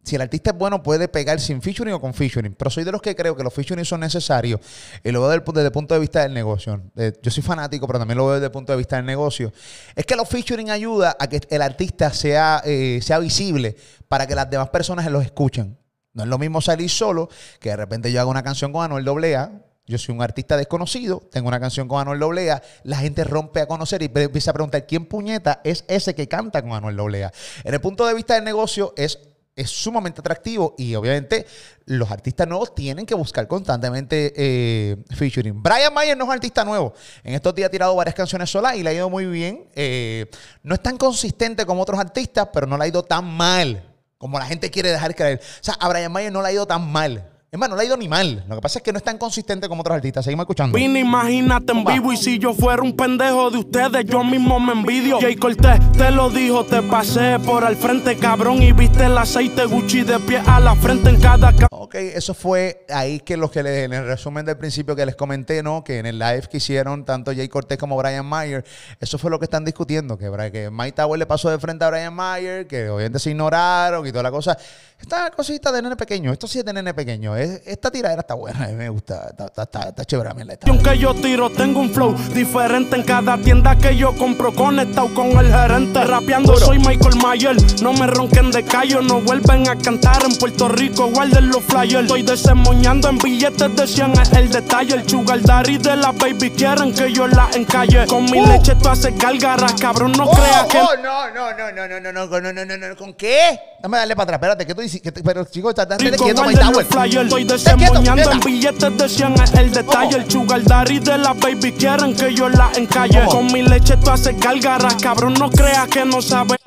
si 0.10 0.16
el 0.16 0.22
artista 0.22 0.50
es 0.52 0.58
bueno, 0.58 0.82
puede 0.82 1.08
pegar 1.08 1.40
sin 1.40 1.62
featuring 1.62 1.94
o 1.94 2.02
con 2.02 2.14
featuring. 2.14 2.56
Pero 2.56 2.72
soy 2.72 2.84
de 2.84 2.92
los 2.92 3.02
que 3.02 3.16
creo 3.16 3.36
que 3.36 3.44
los 3.44 3.54
featuring 3.54 3.86
son 3.86 4.00
necesarios. 4.02 4.60
Y 5.04 5.12
lo 5.12 5.22
veo 5.22 5.30
desde, 5.30 5.66
el 5.66 5.72
punto 5.72 5.94
de 5.94 6.00
vista 6.00 6.24
del 6.24 6.34
negocio. 6.34 6.82
yo 6.96 7.32
soy 7.32 7.44
fanático, 7.44 7.86
pero 7.88 8.00
también 8.00 8.18
lo 8.18 8.26
veo 8.26 8.36
desde 8.36 8.48
el 8.48 8.52
punto 8.52 8.74
de 8.74 8.78
vista 8.78 8.96
del 8.96 9.06
negocio. 9.06 9.54
Es 9.96 10.06
que 10.06 10.16
los 10.16 10.28
featuring 10.28 10.72
ayuda 10.72 11.16
a 11.20 11.28
que 11.28 11.42
el 11.50 11.62
artista 11.62 12.12
sea, 12.12 12.62
eh, 12.66 13.00
sea 13.04 13.20
visible 13.20 13.76
para 14.08 14.26
que 14.26 14.36
las 14.36 14.50
demás 14.50 14.70
personas 14.70 15.10
los 15.12 15.24
escuchen. 15.24 15.78
No 16.14 16.24
es 16.24 16.30
lo 16.30 16.40
mismo 16.40 16.60
salir 16.60 16.90
solo 16.90 17.30
que 17.60 17.70
de 17.70 17.76
repente 17.76 18.12
yo 18.12 18.20
hago 18.20 18.32
una 18.32 18.44
canción 18.44 18.74
con 18.74 18.84
Anuel 18.84 19.08
AA. 19.36 19.52
Yo 19.86 19.98
soy 19.98 20.14
un 20.14 20.22
artista 20.22 20.56
desconocido, 20.56 21.20
tengo 21.32 21.48
una 21.48 21.60
canción 21.60 21.88
con 21.88 22.00
Anuel 22.00 22.50
AA, 22.50 22.62
la 22.84 22.98
gente 22.98 23.24
rompe 23.24 23.60
a 23.60 23.68
conocer 23.68 24.04
y 24.04 24.12
empieza 24.14 24.52
a 24.52 24.54
preguntar 24.54 24.86
quién 24.86 25.08
puñeta 25.08 25.62
es 25.64 25.84
ese 25.88 26.14
que 26.14 26.28
canta 26.28 26.62
con 26.62 26.74
Anuel 26.74 27.00
AA. 27.00 27.32
En 27.64 27.74
el 27.74 27.82
punto 27.82 28.06
de 28.06 28.14
vista 28.14 28.36
del 28.36 28.44
negocio 28.44 28.94
es 28.98 29.29
es 29.60 29.70
sumamente 29.70 30.22
atractivo 30.22 30.76
y 30.78 30.96
obviamente 30.96 31.46
los 31.86 32.10
artistas 32.10 32.48
nuevos 32.48 32.74
tienen 32.74 33.06
que 33.06 33.16
buscar 33.16 33.48
constantemente 33.48 34.34
eh, 34.36 34.98
featuring. 35.10 35.62
Brian 35.62 35.94
Mayer 35.94 36.18
no 36.18 36.24
es 36.24 36.28
un 36.28 36.34
artista 36.34 36.64
nuevo. 36.64 36.94
En 37.24 37.34
estos 37.34 37.54
días 37.54 37.68
ha 37.68 37.72
tirado 37.72 37.96
varias 37.96 38.16
canciones 38.16 38.50
solas 38.50 38.76
y 38.76 38.84
le 38.84 38.92
ha 38.92 38.94
ido 38.94 39.10
muy 39.10 39.26
bien. 39.26 39.68
Eh, 39.76 40.30
no 40.64 40.76
es 40.76 40.82
tan 40.82 40.98
consistente 40.98 41.66
como 41.66 41.82
otros 41.82 42.00
artistas, 42.00 42.50
pero 42.54 42.68
no 42.68 42.78
le 42.78 42.86
ha 42.86 42.88
ido 42.88 43.04
tan 43.04 43.26
mal 43.26 43.84
como 44.18 44.38
la 44.38 44.46
gente 44.46 44.70
quiere 44.70 44.90
dejar 44.90 45.16
creer. 45.16 45.40
O 45.42 45.64
sea, 45.64 45.76
a 45.76 45.88
Brian 45.88 46.12
Mayer 46.12 46.32
no 46.32 46.42
le 46.42 46.50
ha 46.50 46.52
ido 46.52 46.68
tan 46.68 46.92
mal. 46.92 47.29
Hermano, 47.52 47.72
no 47.72 47.78
le 47.78 47.84
ha 47.84 47.86
ido 47.88 47.98
ni 47.98 48.08
mal. 48.08 48.44
Lo 48.48 48.56
que 48.56 48.62
pasa 48.62 48.78
es 48.78 48.84
que 48.84 48.92
no 48.92 49.00
es 49.00 49.04
tan 49.04 49.18
consistente 49.18 49.68
como 49.68 49.82
otros 49.82 49.96
artistas. 49.96 50.24
Seguimos 50.24 50.44
escuchando. 50.44 50.78
Vine, 50.78 51.00
imagínate 51.00 51.74
en 51.74 51.84
vivo. 51.84 52.14
Y 52.14 52.18
si 52.18 52.38
yo 52.38 52.54
fuera 52.54 52.84
un 52.84 52.96
pendejo 52.96 53.50
de 53.50 53.58
ustedes, 53.58 54.06
yo 54.06 54.24
mismo 54.24 54.60
me 54.60 54.74
envidio. 54.74 55.20
Jay 55.20 55.36
Cortés 55.36 55.80
te 55.94 56.12
lo 56.12 56.30
dijo, 56.30 56.64
te 56.64 56.84
pasé 56.84 57.40
por 57.40 57.66
al 57.66 57.76
frente, 57.76 58.18
cabrón. 58.18 58.62
Y 58.62 58.72
viste 58.72 59.06
el 59.06 59.18
aceite 59.18 59.66
Gucci 59.66 60.04
de 60.04 60.20
pie 60.20 60.44
a 60.46 60.60
la 60.60 60.76
frente 60.76 61.10
en 61.10 61.20
cada. 61.20 61.52
Ok, 61.90 61.96
eso 61.96 62.36
fue 62.36 62.86
ahí 62.90 63.20
que 63.20 63.36
los 63.36 63.50
que 63.50 63.64
les, 63.64 63.86
en 63.86 63.94
el 63.94 64.06
resumen 64.06 64.46
del 64.46 64.58
principio 64.58 64.96
que 64.96 65.08
les 65.08 65.16
comenté, 65.16 65.64
¿no? 65.64 65.84
Que 65.84 65.98
en 65.98 66.06
el 66.06 66.20
live 66.20 66.44
que 66.48 66.58
hicieron 66.58 67.04
tanto 67.04 67.34
Jay 67.34 67.50
Cortés 67.50 67.80
como 67.80 67.98
Brian 67.98 68.28
Mayer, 68.28 68.64
eso 69.00 69.18
fue 69.18 69.32
lo 69.32 69.40
que 69.40 69.46
están 69.46 69.66
discutiendo. 69.66 70.16
Que, 70.16 70.30
que 70.52 70.70
Mike 70.70 70.92
Tower 70.92 71.18
le 71.18 71.26
pasó 71.26 71.50
de 71.50 71.58
frente 71.58 71.84
a 71.86 71.90
Brian 71.90 72.14
Mayer, 72.14 72.68
que 72.68 72.92
obviamente 72.92 73.18
se 73.18 73.32
ignoraron 73.32 74.06
y 74.06 74.12
toda 74.12 74.22
la 74.22 74.30
cosa. 74.30 74.56
Esta 75.02 75.32
cosita 75.32 75.72
de 75.72 75.82
nene 75.82 75.96
pequeño, 75.96 76.32
esto 76.32 76.46
sí 76.46 76.60
es 76.60 76.66
de 76.66 76.74
nene 76.74 76.94
pequeño. 76.94 77.36
esta 77.36 77.90
tiradera 77.90 78.20
está 78.20 78.34
buena, 78.34 78.66
a 78.66 78.68
mí 78.68 78.74
me 78.74 78.90
gusta, 78.90 79.30
está, 79.30 79.64
está, 79.64 79.88
está, 79.88 80.06
chévere 80.06 80.30
a 80.30 80.34
mí 80.34 80.44
la 80.44 80.58
Aunque 80.68 80.98
yo 80.98 81.16
tiro, 81.16 81.50
tengo 81.50 81.80
un 81.80 81.90
flow 81.90 82.14
diferente 82.36 82.98
en 82.98 83.04
cada 83.04 83.38
tienda 83.38 83.78
que 83.78 83.96
yo 83.96 84.16
compro, 84.16 84.54
conectado 84.54 85.12
con 85.16 85.30
el 85.40 85.52
gerente. 85.52 86.04
Rapeando 86.04 86.56
soy 86.58 86.80
Michael 86.80 87.16
Mayer, 87.16 87.56
no 87.82 87.94
me 87.94 88.08
ronquen 88.08 88.52
de 88.52 88.64
callo, 88.64 89.02
no 89.02 89.22
vuelven 89.22 89.70
a 89.70 89.76
cantar 89.78 90.24
en 90.26 90.38
Puerto 90.38 90.68
Rico, 90.68 91.08
guarden 91.08 91.48
los 91.48 91.64
flyers. 91.82 92.04
Estoy 92.04 92.24
desemoñando 92.24 93.10
en 93.10 93.18
billetes 93.18 93.76
de 93.76 93.88
100 93.88 94.12
es 94.20 94.32
el 94.34 94.50
detalle. 94.50 94.96
El 94.96 95.10
sugar 95.10 95.42
daddy 95.42 95.78
de 95.78 95.96
la 95.96 96.12
baby 96.12 96.52
quieren 96.52 96.94
que 96.94 97.12
yo 97.12 97.28
la 97.28 97.50
encalle. 97.54 98.06
Con 98.08 98.26
mi 98.26 98.42
leche 98.46 98.76
tú 98.76 98.90
haces 98.90 99.18
gálgaras, 99.18 99.74
cabrón, 99.80 100.14
no 100.14 100.30
creas 100.30 100.66
que... 100.66 100.80
Oh, 100.80 100.96
no, 101.02 101.30
no, 101.30 101.52
no, 101.54 101.72
no, 101.72 101.88
no, 101.88 102.00
no, 102.00 102.12
no, 102.12 102.42
no, 102.42 102.54
no, 102.54 102.66
no, 102.66 102.78
no, 102.78 102.96
¿con 102.96 103.14
qué? 103.14 103.60
Dame 103.82 103.98
darle 103.98 104.16
para 104.16 104.36
atrás, 104.36 104.38
espérate, 104.38 104.66
que 104.66 104.76
tú 104.76 105.22
pero 105.24 105.46
chicos, 105.46 105.76
estás 105.78 105.98
quieto, 105.98 106.44
My 106.44 106.54
Tower. 106.54 106.86
Estoy 107.26 107.44
desemboñando 107.44 108.32
en 108.32 108.40
billetes 108.40 108.98
de 108.98 109.10
100 109.10 109.42
es 109.42 109.54
el 109.54 109.72
detalle. 109.72 110.18
El 110.18 110.32
sugar 110.32 110.64
daddy 110.64 111.00
de 111.00 111.18
la 111.18 111.34
baby 111.34 111.72
quieren 111.74 112.16
que 112.16 112.34
yo 112.34 112.50
la 112.50 112.72
encalle. 112.76 113.26
Con 113.26 113.48
mi 113.48 113.62
leche 113.62 113.96
tú 113.98 114.10
haces 114.10 114.38
gálgaras, 114.40 114.96
cabrón, 114.96 115.34
no 115.36 115.50
creas 115.50 115.88
que 115.88 116.04
no 116.06 116.22
sabes. 116.22 116.58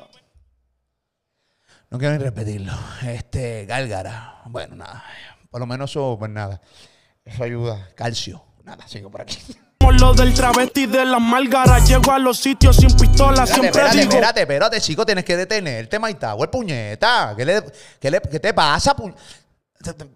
No 1.93 1.99
quiero 1.99 2.17
ni 2.17 2.23
repetirlo. 2.23 2.73
Este, 3.03 3.67
gálgara. 3.67 4.41
Bueno, 4.45 4.75
nada. 4.75 5.03
Por 5.51 5.59
lo 5.59 5.67
menos 5.67 5.91
eso, 5.91 6.15
pues 6.17 6.31
nada. 6.31 6.59
Eso 7.23 7.43
ayuda. 7.43 7.87
Calcio. 7.95 8.43
Nada, 8.63 8.87
sigo 8.87 9.11
por 9.11 9.21
aquí. 9.21 9.37
Lo 9.99 10.11
del 10.15 10.33
travesti 10.33 10.87
de 10.87 11.05
la 11.05 11.19
málgara. 11.19 11.77
Llego 11.85 12.11
a 12.11 12.17
los 12.17 12.39
sitios 12.39 12.77
sin 12.77 12.97
pistola. 12.97 13.45
siempre 13.45 13.67
espérate, 13.67 13.97
digo. 13.97 14.09
Espérate, 14.09 14.41
espérate, 14.41 14.81
chico. 14.81 15.05
Tienes 15.05 15.23
que 15.23 15.37
detenerte, 15.37 15.99
Maitagüe, 15.99 16.47
puñeta. 16.47 17.35
¿Qué, 17.37 17.45
le, 17.45 17.63
qué, 17.99 18.09
le, 18.09 18.21
¿Qué 18.21 18.39
te 18.39 18.55
pasa, 18.55 18.95
puñeta? 18.95 20.07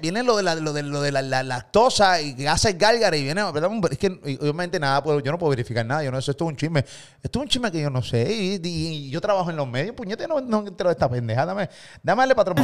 Viene 0.00 0.22
lo 0.22 0.36
de 0.36 0.42
la, 0.42 0.54
lo 0.54 0.72
de, 0.72 0.82
lo 0.82 1.00
de 1.00 1.12
la, 1.12 1.42
lactosa 1.42 2.20
y 2.20 2.34
que 2.34 2.48
hace 2.48 2.72
gálgara 2.74 3.16
y 3.16 3.22
viene. 3.22 3.42
Es 3.90 3.98
que 3.98 4.08
obviamente 4.40 4.80
nada, 4.80 5.02
pues, 5.02 5.22
yo 5.22 5.30
no 5.32 5.38
puedo 5.38 5.50
verificar 5.50 5.84
nada. 5.84 6.02
Yo 6.02 6.10
no 6.10 6.20
sé, 6.20 6.30
esto 6.30 6.44
es 6.44 6.48
un 6.50 6.56
chisme. 6.56 6.84
Esto 7.22 7.38
es 7.38 7.42
un 7.42 7.48
chisme 7.48 7.70
que 7.70 7.80
yo 7.80 7.90
no 7.90 8.02
sé. 8.02 8.26
Y, 8.30 9.10
yo 9.10 9.20
trabajo 9.20 9.50
en 9.50 9.56
los 9.56 9.68
medios. 9.68 9.94
Puñete, 9.94 10.26
no, 10.26 10.40
no 10.40 10.66
entro 10.66 10.88
de 10.88 10.92
esta 10.92 11.08
pendeja. 11.08 11.44
Dame, 11.44 11.68
dame 12.02 12.22
darle 12.22 12.34
patrón. 12.34 12.56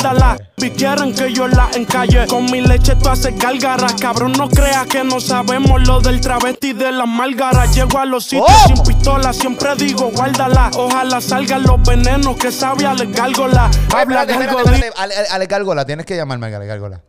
quieren 0.77 1.15
que 1.15 1.33
yo 1.33 1.49
la 1.49 1.71
encalle. 1.75 2.27
Con 2.27 2.47
mi 2.47 2.61
leche 2.61 2.97
tú 2.97 3.09
haces 3.09 3.39
gálgara. 3.39 3.89
Cabrón, 4.01 4.33
no 4.33 4.49
creas 4.49 4.87
que 4.87 5.05
no 5.05 5.21
sabemos 5.21 5.87
lo 5.87 6.01
del 6.01 6.21
travesti 6.21 6.73
de 6.73 6.93
la 6.93 7.07
málgara. 7.07 7.67
Llego 7.67 7.99
a 7.99 8.07
los 8.07 8.25
sitios 8.25 8.63
sin 8.67 8.83
pistola. 8.83 9.33
Siempre 9.33 9.75
digo, 9.77 10.11
guárdala. 10.11 10.71
Ojalá 10.77 11.21
salgan 11.21 11.63
los 11.65 11.83
venenos 11.83 12.37
que 12.37 12.51
sabe 12.51 12.87
Ale 12.87 13.07
Gárgola. 13.07 13.71
Habla 13.95 14.23
espérate, 14.23 14.91
Ale, 15.31 15.47
Gárgola, 15.47 15.85
tienes 15.85 16.07
que 16.07 16.17
llamarme 16.17 16.55
Ale 16.55 16.67
Gárgola. 16.67 17.03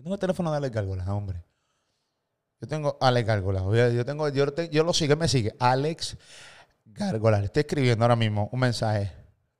Yo 0.00 0.04
tengo 0.04 0.14
el 0.14 0.20
teléfono 0.20 0.50
de 0.50 0.56
Alex 0.56 0.74
Gárgola, 0.74 1.14
hombre. 1.14 1.44
Yo 2.58 2.66
tengo 2.66 2.96
Alex 3.02 3.26
Gárgola. 3.26 3.60
Yo, 3.90 4.02
tengo, 4.06 4.30
yo, 4.30 4.46
yo 4.70 4.82
lo 4.82 4.94
sigo, 4.94 5.14
me 5.14 5.28
sigue. 5.28 5.54
Alex 5.58 6.16
Gárgola. 6.86 7.38
Le 7.38 7.44
estoy 7.44 7.60
escribiendo 7.60 8.02
ahora 8.02 8.16
mismo 8.16 8.48
un 8.50 8.60
mensaje. 8.60 9.12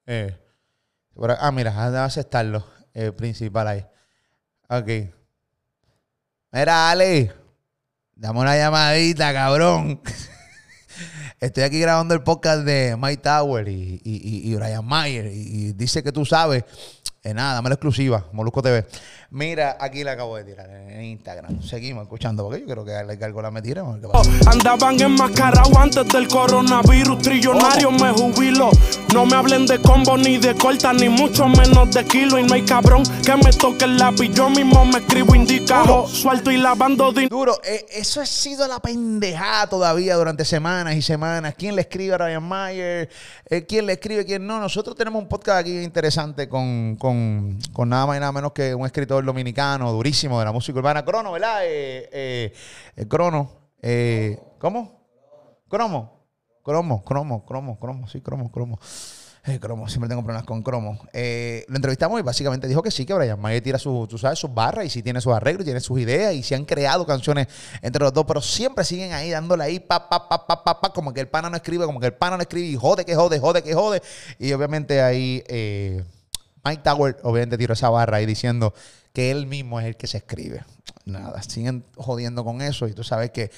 Eh, 0.06 0.34
ah, 1.38 1.52
mira, 1.52 1.72
déjame 1.72 1.98
aceptarlo. 1.98 2.64
El 2.94 3.14
principal 3.14 3.68
ahí. 3.68 3.86
Ok. 4.70 5.12
Mira, 6.52 6.90
Alex. 6.90 7.34
Dame 8.14 8.40
una 8.40 8.56
llamadita, 8.56 9.34
cabrón. 9.34 10.00
Estoy 11.38 11.64
aquí 11.64 11.80
grabando 11.80 12.14
el 12.14 12.22
podcast 12.22 12.64
de 12.64 12.96
Mike 12.98 13.22
Tower 13.22 13.68
y, 13.68 14.00
y, 14.02 14.50
y 14.50 14.54
Brian 14.54 14.86
Mayer. 14.86 15.26
Y, 15.26 15.74
dice 15.74 16.02
que 16.02 16.12
tú 16.12 16.24
sabes. 16.24 16.64
Eh, 17.22 17.34
nada, 17.34 17.52
dame 17.54 17.68
la 17.68 17.74
exclusiva, 17.74 18.26
Molusco 18.32 18.62
TV. 18.62 18.86
Mira, 19.32 19.76
aquí 19.78 20.02
la 20.02 20.12
acabo 20.12 20.36
de 20.36 20.42
tirar 20.42 20.68
en 20.68 21.04
Instagram. 21.04 21.62
Seguimos 21.62 22.02
escuchando 22.02 22.42
porque 22.42 22.62
yo 22.62 22.66
creo 22.66 22.84
que 22.84 23.04
le 23.04 23.16
cargo 23.16 23.40
la 23.40 23.52
mentira. 23.52 23.84
Andaban 24.46 25.00
enmascarados 25.00 25.76
antes 25.76 26.08
del 26.08 26.26
coronavirus. 26.26 27.22
Trillonario 27.22 27.92
me 27.92 28.10
jubilo. 28.10 28.70
No 29.14 29.26
me 29.26 29.36
hablen 29.36 29.66
de 29.66 29.78
combo 29.80 30.18
ni 30.18 30.38
de 30.38 30.56
corta, 30.56 30.92
ni 30.92 31.08
mucho 31.08 31.46
menos 31.46 31.92
de 31.92 32.04
kilo. 32.06 32.40
Y 32.40 32.42
no 32.42 32.54
hay 32.54 32.62
cabrón 32.62 33.04
que 33.24 33.36
me 33.36 33.52
toque 33.52 33.84
el 33.84 33.98
lápiz. 33.98 34.32
Yo 34.34 34.50
mismo 34.50 34.84
me 34.84 34.98
escribo 34.98 35.36
indicado. 35.36 36.08
Suelto 36.08 36.50
y 36.50 36.56
lavando 36.56 37.12
dinero. 37.12 37.28
Duro, 37.36 37.60
eh, 37.62 37.86
eso 37.90 38.20
ha 38.20 38.26
sido 38.26 38.66
la 38.66 38.80
pendejada 38.80 39.68
todavía 39.68 40.16
durante 40.16 40.44
semanas 40.44 40.96
y 40.96 41.02
semanas. 41.02 41.54
¿Quién 41.56 41.76
le 41.76 41.82
escribe 41.82 42.14
a 42.14 42.18
Ryan 42.18 42.42
Mayer? 42.42 43.08
Eh, 43.48 43.64
¿Quién 43.64 43.86
le 43.86 43.92
escribe? 43.92 44.24
¿Quién 44.24 44.44
no? 44.44 44.58
Nosotros 44.58 44.96
tenemos 44.96 45.22
un 45.22 45.28
podcast 45.28 45.60
aquí 45.60 45.78
interesante 45.78 46.48
con, 46.48 46.96
con, 46.96 47.60
con 47.72 47.88
nada 47.88 48.06
más 48.06 48.16
y 48.16 48.20
nada 48.20 48.32
menos 48.32 48.50
que 48.50 48.74
un 48.74 48.84
escritor 48.86 49.19
dominicano, 49.24 49.92
durísimo 49.92 50.38
de 50.38 50.44
la 50.44 50.52
música 50.52 50.78
urbana. 50.78 51.04
Crono, 51.04 51.32
¿verdad? 51.32 51.64
Eh, 51.64 52.08
eh, 52.12 52.52
eh 52.96 53.08
crono. 53.08 53.50
Eh, 53.82 54.38
¿Cómo? 54.58 55.06
Cromo. 55.68 56.20
Cromo, 56.62 57.02
cromo, 57.04 57.44
cromo, 57.46 57.78
cromo, 57.78 58.08
sí, 58.08 58.20
cromo, 58.20 58.52
cromo. 58.52 58.78
Eh, 59.46 59.58
cromo, 59.58 59.88
siempre 59.88 60.10
tengo 60.10 60.22
problemas 60.22 60.44
con 60.44 60.62
cromo. 60.62 60.98
lo 61.12 61.76
entrevistamos 61.76 62.20
y 62.20 62.22
básicamente 62.22 62.68
dijo 62.68 62.82
que 62.82 62.90
sí, 62.90 63.06
que 63.06 63.14
Brian 63.14 63.40
Mayer 63.40 63.62
tira 63.62 63.78
su, 63.78 64.06
tú 64.08 64.18
sabes, 64.18 64.38
sus 64.38 64.52
barras 64.52 64.84
y 64.84 64.90
sí 64.90 65.02
tiene 65.02 65.20
sus 65.22 65.32
arreglos, 65.32 65.64
tiene 65.64 65.80
sus 65.80 65.98
ideas 65.98 66.34
y 66.34 66.42
se 66.42 66.54
han 66.54 66.66
creado 66.66 67.06
canciones 67.06 67.48
entre 67.80 68.04
los 68.04 68.12
dos, 68.12 68.26
pero 68.26 68.42
siempre 68.42 68.84
siguen 68.84 69.12
ahí 69.12 69.30
dándole 69.30 69.64
ahí 69.64 69.80
pa, 69.80 70.10
pa, 70.10 70.28
pa, 70.28 70.46
pa, 70.46 70.62
pa, 70.62 70.80
pa, 70.80 70.92
como 70.92 71.14
que 71.14 71.20
el 71.20 71.28
pana 71.28 71.48
no 71.48 71.56
escribe, 71.56 71.86
como 71.86 71.98
que 71.98 72.06
el 72.06 72.14
pana 72.14 72.36
no 72.36 72.42
escribe 72.42 72.66
y 72.66 72.76
jode, 72.76 73.06
que 73.06 73.16
jode, 73.16 73.40
jode, 73.40 73.62
que 73.62 73.74
jode. 73.74 74.02
Y 74.38 74.52
obviamente 74.52 75.00
ahí 75.00 75.42
Mike 76.64 76.82
Tower 76.82 77.16
obviamente 77.22 77.56
tiró 77.56 77.72
esa 77.72 77.88
barra 77.88 78.18
ahí 78.18 78.26
diciendo 78.26 78.74
que 79.12 79.30
él 79.30 79.46
mismo 79.46 79.80
es 79.80 79.86
el 79.86 79.96
que 79.96 80.06
se 80.06 80.18
escribe. 80.18 80.62
Nada, 81.04 81.42
siguen 81.42 81.84
jodiendo 81.96 82.44
con 82.44 82.60
eso 82.60 82.86
y 82.86 82.92
tú 82.92 83.02
sabes 83.02 83.30
que 83.30 83.50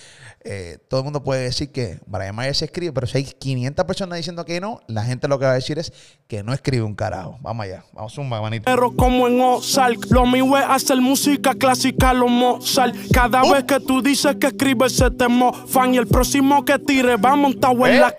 eh, 0.44 0.78
todo 0.88 1.00
el 1.00 1.04
mundo 1.04 1.22
puede 1.22 1.42
decir 1.42 1.70
que 1.70 1.98
Brian 2.06 2.34
Mayer 2.34 2.54
se 2.54 2.66
escribe, 2.66 2.92
pero 2.92 3.06
si 3.06 3.18
hay 3.18 3.24
500 3.24 3.84
personas 3.84 4.16
diciendo 4.16 4.44
que 4.44 4.60
no, 4.60 4.80
la 4.86 5.04
gente 5.04 5.28
lo 5.28 5.38
que 5.38 5.44
va 5.44 5.52
a 5.52 5.54
decir 5.54 5.78
es 5.78 5.92
que 6.28 6.42
no 6.42 6.52
escribe 6.52 6.82
un 6.82 6.94
carajo. 6.94 7.38
Vamos 7.40 7.64
allá, 7.64 7.84
vamos 7.92 8.16
a 8.16 8.20
un 8.20 8.28
manito. 8.28 8.64
Pero 8.64 8.94
como 8.96 9.28
en 9.28 9.40
Ozark, 9.40 10.06
lo 10.10 10.24
mío 10.24 10.56
es 10.56 10.64
hacer 10.66 10.98
música 11.00 11.54
clásica, 11.54 12.14
lo 12.14 12.28
Mozart. 12.28 12.94
Cada 13.12 13.42
oh. 13.42 13.52
vez 13.52 13.64
que 13.64 13.80
tú 13.80 14.00
dices 14.00 14.36
que 14.36 14.48
escribes 14.48 14.92
se 14.92 15.10
te 15.10 15.28
mofan 15.28 15.94
y 15.94 15.98
el 15.98 16.06
próximo 16.06 16.64
que 16.64 16.78
tire 16.78 17.16
va 17.16 17.36
montado 17.36 17.86
en 17.86 17.94
¿Eh? 17.94 18.00
la... 18.00 18.14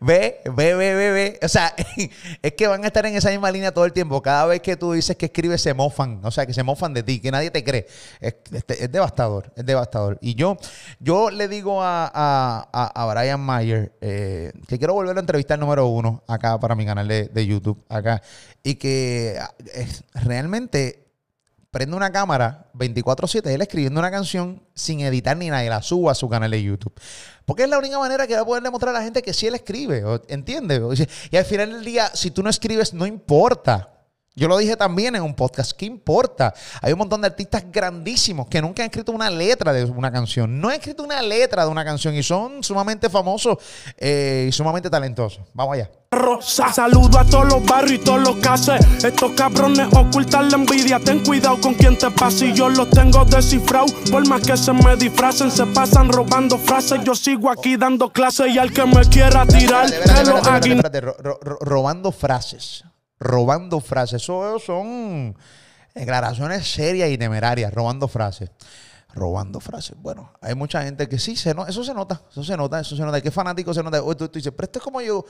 Ve, 0.00 0.40
ve, 0.44 0.74
ve, 0.74 0.94
ve, 0.94 1.10
ve. 1.12 1.38
O 1.42 1.48
sea, 1.48 1.74
es 2.42 2.52
que 2.52 2.66
van 2.66 2.84
a 2.84 2.86
estar 2.88 3.06
en 3.06 3.14
esa 3.14 3.30
misma 3.30 3.50
línea 3.50 3.72
todo 3.72 3.84
el 3.84 3.92
tiempo. 3.92 4.22
Cada 4.22 4.46
vez 4.46 4.60
que 4.60 4.76
tú 4.76 4.92
dices 4.92 5.16
que 5.16 5.26
escribes, 5.26 5.60
se 5.60 5.74
mofan. 5.74 6.20
O 6.24 6.30
sea, 6.30 6.46
que 6.46 6.54
se 6.54 6.62
mofan 6.62 6.94
de 6.94 7.02
ti, 7.02 7.20
que 7.20 7.30
nadie 7.30 7.50
te 7.50 7.64
cree. 7.64 7.86
Es, 8.20 8.34
devastador, 8.90 9.52
es 9.56 9.64
devastador. 9.64 10.18
Y 10.20 10.34
yo, 10.34 10.56
yo 11.00 11.30
le 11.30 11.48
digo 11.48 11.82
a, 11.82 12.10
a, 12.12 13.14
Brian 13.14 13.40
Mayer 13.40 13.92
eh, 14.00 14.52
que 14.66 14.78
quiero 14.78 14.94
volver 14.94 15.16
a 15.16 15.20
entrevistar 15.20 15.58
número 15.58 15.86
uno 15.86 16.22
acá 16.26 16.58
para 16.58 16.74
mi 16.74 16.84
canal 16.84 17.08
de, 17.08 17.28
de 17.28 17.46
YouTube, 17.46 17.82
acá. 17.88 18.22
Y 18.62 18.74
que 18.74 19.38
es, 19.74 20.04
realmente 20.14 21.05
prende 21.76 21.94
una 21.94 22.10
cámara 22.10 22.70
24-7, 22.72 23.48
él 23.48 23.60
escribiendo 23.60 24.00
una 24.00 24.10
canción 24.10 24.62
sin 24.72 25.00
editar 25.00 25.36
ni 25.36 25.50
nada 25.50 25.62
y 25.62 25.68
la 25.68 25.82
suba 25.82 26.12
a 26.12 26.14
su 26.14 26.26
canal 26.26 26.50
de 26.50 26.62
YouTube. 26.62 26.94
Porque 27.44 27.64
es 27.64 27.68
la 27.68 27.76
única 27.76 27.98
manera 27.98 28.26
que 28.26 28.34
va 28.34 28.40
a 28.40 28.44
poder 28.46 28.62
demostrar 28.62 28.94
a 28.94 28.98
la 29.00 29.04
gente 29.04 29.20
que 29.20 29.34
sí 29.34 29.46
él 29.46 29.54
escribe, 29.56 30.02
¿entiendes? 30.28 31.06
Y 31.30 31.36
al 31.36 31.44
final 31.44 31.72
del 31.74 31.84
día, 31.84 32.10
si 32.14 32.30
tú 32.30 32.42
no 32.42 32.48
escribes, 32.48 32.94
no 32.94 33.04
importa. 33.04 33.90
Yo 34.38 34.48
lo 34.48 34.58
dije 34.58 34.76
también 34.76 35.16
en 35.16 35.22
un 35.22 35.32
podcast, 35.32 35.72
¿qué 35.72 35.86
importa? 35.86 36.52
Hay 36.82 36.92
un 36.92 36.98
montón 36.98 37.22
de 37.22 37.26
artistas 37.26 37.64
grandísimos 37.72 38.46
que 38.48 38.60
nunca 38.60 38.82
han 38.82 38.90
escrito 38.90 39.10
una 39.10 39.30
letra 39.30 39.72
de 39.72 39.86
una 39.86 40.12
canción. 40.12 40.60
No 40.60 40.68
han 40.68 40.74
escrito 40.74 41.02
una 41.04 41.22
letra 41.22 41.64
de 41.64 41.70
una 41.70 41.82
canción 41.86 42.14
y 42.14 42.22
son 42.22 42.62
sumamente 42.62 43.08
famosos 43.08 43.56
eh, 43.96 44.44
y 44.46 44.52
sumamente 44.52 44.90
talentosos. 44.90 45.40
Vamos 45.54 45.76
allá. 45.76 45.90
Rosa. 46.10 46.70
Saludo 46.70 47.18
a 47.18 47.24
todos 47.24 47.46
los 47.46 47.64
barrios 47.64 47.92
y 48.02 48.04
todos 48.04 48.20
los 48.20 48.36
cases. 48.36 48.78
Estos 49.02 49.32
cabrones 49.32 49.88
ocultan 49.94 50.50
la 50.50 50.56
envidia. 50.56 51.00
Ten 51.00 51.24
cuidado 51.24 51.58
con 51.58 51.72
quien 51.72 51.96
te 51.96 52.10
pase. 52.10 52.48
Y 52.48 52.52
yo 52.52 52.68
los 52.68 52.90
tengo 52.90 53.24
descifrados. 53.24 53.90
Por 54.10 54.28
más 54.28 54.42
que 54.42 54.58
se 54.58 54.74
me 54.74 54.96
disfracen, 54.96 55.50
se 55.50 55.64
pasan 55.64 56.12
robando 56.12 56.58
frases. 56.58 57.00
Yo 57.04 57.14
sigo 57.14 57.50
aquí 57.50 57.78
dando 57.78 58.12
clases 58.12 58.48
y 58.48 58.58
al 58.58 58.70
que 58.70 58.84
me 58.84 59.00
quiera 59.06 59.46
tirar, 59.46 59.88
robando 61.62 62.12
frases 62.12 62.84
robando 63.18 63.80
frases. 63.80 64.22
Eso 64.22 64.58
son 64.58 65.36
Declaraciones 65.96 66.70
serias 66.70 67.08
y 67.08 67.16
temerarias, 67.16 67.72
robando 67.72 68.06
frases. 68.06 68.50
Robando 69.14 69.60
frases. 69.60 69.96
Bueno, 69.98 70.30
hay 70.42 70.54
mucha 70.54 70.82
gente 70.82 71.08
que 71.08 71.18
sí, 71.18 71.36
se 71.36 71.54
no, 71.54 71.66
eso 71.66 71.82
se 71.82 71.94
nota, 71.94 72.20
eso 72.30 72.44
se 72.44 72.54
nota, 72.54 72.80
eso 72.80 72.94
se 72.94 73.02
nota. 73.02 73.22
¿Qué 73.22 73.30
fanático 73.30 73.72
se 73.72 73.82
nota? 73.82 74.02
tú, 74.14 74.28
dices, 74.28 74.52
pero 74.54 74.66
esto 74.66 74.78
es 74.78 74.84
como 74.84 75.00
yo. 75.00 75.24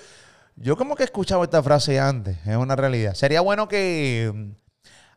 Yo 0.56 0.76
como 0.76 0.96
que 0.96 1.04
he 1.04 1.06
escuchado 1.06 1.44
esta 1.44 1.62
frase 1.62 2.00
antes, 2.00 2.36
es 2.44 2.56
una 2.56 2.74
realidad. 2.74 3.14
Sería 3.14 3.42
bueno 3.42 3.68
que 3.68 4.32
mm, 4.34 4.50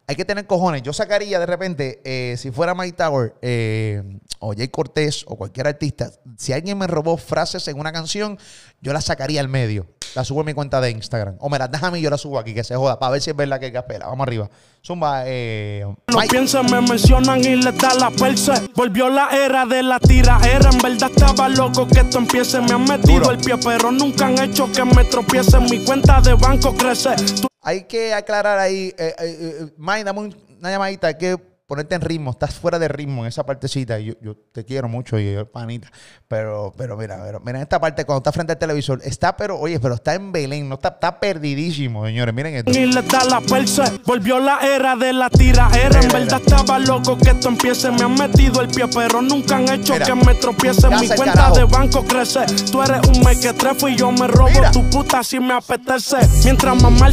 hay 0.06 0.16
que 0.16 0.24
tener 0.24 0.46
cojones. 0.46 0.84
Yo 0.84 0.94
sacaría 0.94 1.40
de 1.40 1.48
repente, 1.48 2.00
eh, 2.04 2.38
si 2.38 2.52
fuera 2.52 2.76
Mike 2.76 2.96
Tower 2.98 3.34
eh, 3.42 4.20
o 4.38 4.54
Jay 4.54 4.68
Cortés 4.68 5.26
o 5.26 5.36
cualquier 5.36 5.66
artista, 5.66 6.12
si 6.38 6.54
alguien 6.54 6.78
me 6.78 6.86
robó 6.86 7.18
frases 7.18 7.68
en 7.70 7.80
una 7.80 7.92
canción, 7.92 8.38
yo 8.82 8.94
la 8.94 9.02
sacaría 9.02 9.42
al 9.42 9.50
medio 9.50 9.88
la 10.20 10.26
subo 10.26 10.42
en 10.42 10.48
mi 10.48 10.54
cuenta 10.54 10.82
de 10.82 10.92
Instagram. 10.92 11.38
O 11.40 11.50
me 11.50 11.58
la 11.58 11.70
deja 11.70 11.88
a 11.88 11.92
mí 11.92 12.00
y 12.00 12.02
yo 12.02 12.10
la 12.10 12.18
subo 12.18 12.38
aquí, 12.38 12.54
que 12.54 12.64
se 12.64 12.76
joda, 12.76 13.00
para 13.00 13.14
ver 13.14 13.22
si 13.22 13.30
es 13.30 13.36
verdad 13.36 13.58
que 13.58 13.68
hay 13.68 13.72
capela. 13.72 14.08
Vamos 14.08 14.28
arriba. 14.28 14.50
Zumba, 14.86 15.24
eh. 15.26 15.86
No 16.08 16.20
piensen, 16.30 16.66
me 16.70 16.82
mencionan 16.82 17.40
y 17.40 17.56
les 17.56 17.78
da 17.78 17.94
la 17.94 18.12
perse. 18.12 18.52
Volvió 18.76 19.10
la 19.10 19.30
era 19.30 19.66
de 19.66 19.82
la 19.82 19.98
tira 20.00 20.40
era. 20.44 20.70
En 20.72 20.78
verdad 20.80 21.10
estaba 21.10 21.48
loco 21.48 21.88
que 21.88 22.02
esto 22.02 22.18
empiece. 22.18 22.60
Me 22.60 22.74
han 22.74 22.84
metido 22.84 23.32
el 23.32 23.38
pie, 23.38 23.56
pero 23.64 23.92
nunca 23.92 24.28
han 24.28 24.40
hecho 24.40 24.70
que 24.72 24.84
me 24.84 25.06
tropiece. 25.06 25.58
Mi 25.60 25.86
cuenta 25.86 26.20
de 26.20 26.34
banco 26.34 26.74
crece. 26.76 27.16
Hay 27.62 27.86
que 27.86 28.14
aclarar 28.14 28.60
ahí. 28.60 28.94
Eh, 28.98 29.16
eh, 29.18 29.18
eh 29.20 29.74
Mike, 29.78 30.04
dame 30.04 30.20
una 30.20 30.70
llamadita. 30.70 31.18
que 31.18 31.38
ponerte 31.70 31.94
en 31.94 32.02
ritmo, 32.02 32.32
estás 32.32 32.56
fuera 32.56 32.80
de 32.80 32.88
ritmo 32.88 33.22
en 33.22 33.28
esa 33.28 33.46
partecita. 33.46 34.00
Yo, 34.00 34.16
yo 34.22 34.36
te 34.36 34.66
quiero 34.66 34.90
mucho 34.90 35.20
y 35.20 35.34
yo, 35.36 35.46
panita. 35.46 35.92
Pero, 36.28 36.74
pero 36.76 36.98
mira, 36.98 37.22
pero, 37.24 37.40
mira, 37.42 37.60
en 37.60 37.62
esta 37.62 37.80
parte, 37.80 38.06
cuando 38.06 38.22
está 38.22 38.32
frente 38.32 38.54
al 38.54 38.58
televisor, 38.58 39.00
está, 39.04 39.38
pero, 39.38 39.58
oye, 39.60 39.80
pero 39.80 39.94
está 39.94 40.16
en 40.16 40.32
Belén, 40.32 40.68
no 40.68 40.76
está, 40.76 40.90
está 40.90 41.20
perdidísimo, 41.20 42.08
señores. 42.08 42.34
Miren 42.34 42.56
esto. 42.56 42.72
Y 42.72 42.88
le 42.88 43.04
da 43.04 43.24
la 43.24 43.40
perse, 43.40 43.84
volvió 44.04 44.40
la 44.40 44.60
era 44.62 44.96
de 44.96 45.14
la 45.14 45.30
tira 45.30 45.70
era. 45.80 46.02
En 46.02 46.08
verdad 46.08 46.42
estaba 46.44 46.80
loco 46.80 47.16
que 47.16 47.30
esto 47.30 47.50
empiece. 47.50 47.92
Me 47.92 48.02
han 48.02 48.16
metido 48.16 48.62
el 48.62 48.70
pie, 48.70 48.86
pero 48.92 49.22
nunca 49.22 49.58
han 49.58 49.70
hecho 49.70 49.94
que 49.94 50.16
me 50.16 50.34
tropiece. 50.36 50.90
Mi 50.90 51.08
cuenta 51.08 51.52
de 51.52 51.66
banco 51.66 52.04
crece. 52.04 52.48
Tú 52.72 52.82
eres 52.82 53.08
un 53.08 53.24
mequetrefo 53.24 53.88
y 53.88 53.96
yo 53.96 54.12
me 54.12 54.28
robo 54.28 54.60
tu 54.74 54.90
puta 54.90 55.24
si 55.24 55.40
me 55.40 55.54
apetece. 55.54 56.18
Mientras 56.44 56.82
mamá 56.82 57.12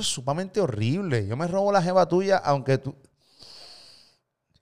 eso 0.00 0.08
es 0.08 0.14
sumamente 0.14 0.60
horrible. 0.60 1.26
Yo 1.26 1.36
me 1.36 1.46
robo 1.46 1.72
la 1.72 1.82
jeva 1.82 2.08
tuya, 2.08 2.38
aunque 2.38 2.78
tú. 2.78 2.94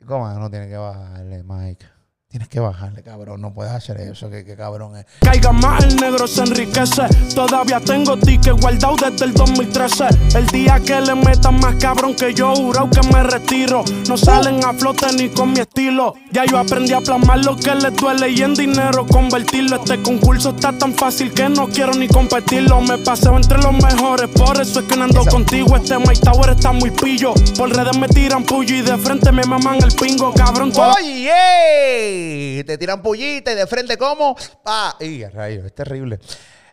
¿Cómo 0.07 0.29
no 0.29 0.51
tiene 0.51 0.69
que 0.69 0.77
bajarle, 0.77 1.43
Mike? 1.45 1.98
Tienes 2.31 2.49
que 2.49 2.61
bajarle, 2.61 3.03
cabrón. 3.03 3.41
No 3.41 3.55
puedes 3.55 3.73
hacer 3.73 3.99
eso. 4.03 4.29
Que, 4.29 4.45
cabrón 4.55 4.99
es. 4.99 5.07
Caiga 5.21 5.51
más, 5.51 5.83
el 5.83 5.97
negro 5.97 6.27
se 6.27 6.43
enriquece. 6.43 7.05
Todavía 7.35 7.81
tengo 7.81 8.19
tickets 8.19 8.61
guardado 8.61 8.97
desde 8.97 9.25
el 9.25 9.33
2013. 9.33 10.05
El 10.37 10.47
día 10.49 10.79
que 10.79 11.01
le 11.01 11.15
metan 11.15 11.59
más 11.59 11.77
cabrón 11.77 12.15
que 12.15 12.35
yo, 12.35 12.55
juro 12.55 12.91
que 12.91 13.01
me 13.09 13.23
retiro. 13.23 13.83
No 14.11 14.19
salen 14.19 14.63
a 14.63 14.75
flote 14.75 15.07
ni 15.17 15.31
con 15.31 15.55
mi 15.55 15.61
estilo. 15.61 16.17
Ya 16.31 16.45
yo 16.45 16.59
aprendí 16.59 16.93
a 16.93 17.01
plasmar 17.01 17.43
lo 17.43 17.57
que 17.57 17.75
les 17.75 17.97
duele 17.97 18.29
y 18.29 18.43
en 18.43 18.53
dinero 18.53 19.07
convertirlo. 19.07 19.77
Este 19.77 20.03
concurso 20.03 20.51
está 20.51 20.77
tan 20.77 20.93
fácil 20.93 21.33
que 21.33 21.49
no 21.49 21.67
quiero 21.69 21.95
ni 21.95 22.09
competirlo. 22.09 22.83
Me 22.83 22.99
paseo 22.99 23.39
entre 23.39 23.57
los 23.57 23.73
mejores, 23.73 24.29
por 24.29 24.61
eso 24.61 24.81
es 24.81 24.87
que 24.87 24.97
no 24.97 25.05
ando 25.05 25.25
contigo. 25.25 25.75
Este 25.77 25.99
Mike 25.99 26.21
Tower 26.21 26.51
está 26.51 26.73
muy 26.73 26.91
pillo. 26.91 27.33
Por 27.57 27.75
redes 27.75 27.97
me 27.97 28.07
tiran 28.07 28.45
puyo 28.45 28.77
y 28.77 28.83
de 28.83 28.99
frente 28.99 29.33
me 29.33 29.45
maman 29.45 29.83
el 29.83 29.93
pingo, 29.93 30.31
cabrón. 30.35 30.71
Oye, 30.77 32.18
te 32.67 32.79
tiran 32.79 33.03
pullita 33.03 33.53
y 33.53 33.55
de 33.55 33.67
frente 33.67 33.97
como, 33.97 34.37
pa, 34.63 34.97
y 35.01 35.25
rayos, 35.25 35.67
es 35.67 35.75
terrible. 35.75 36.19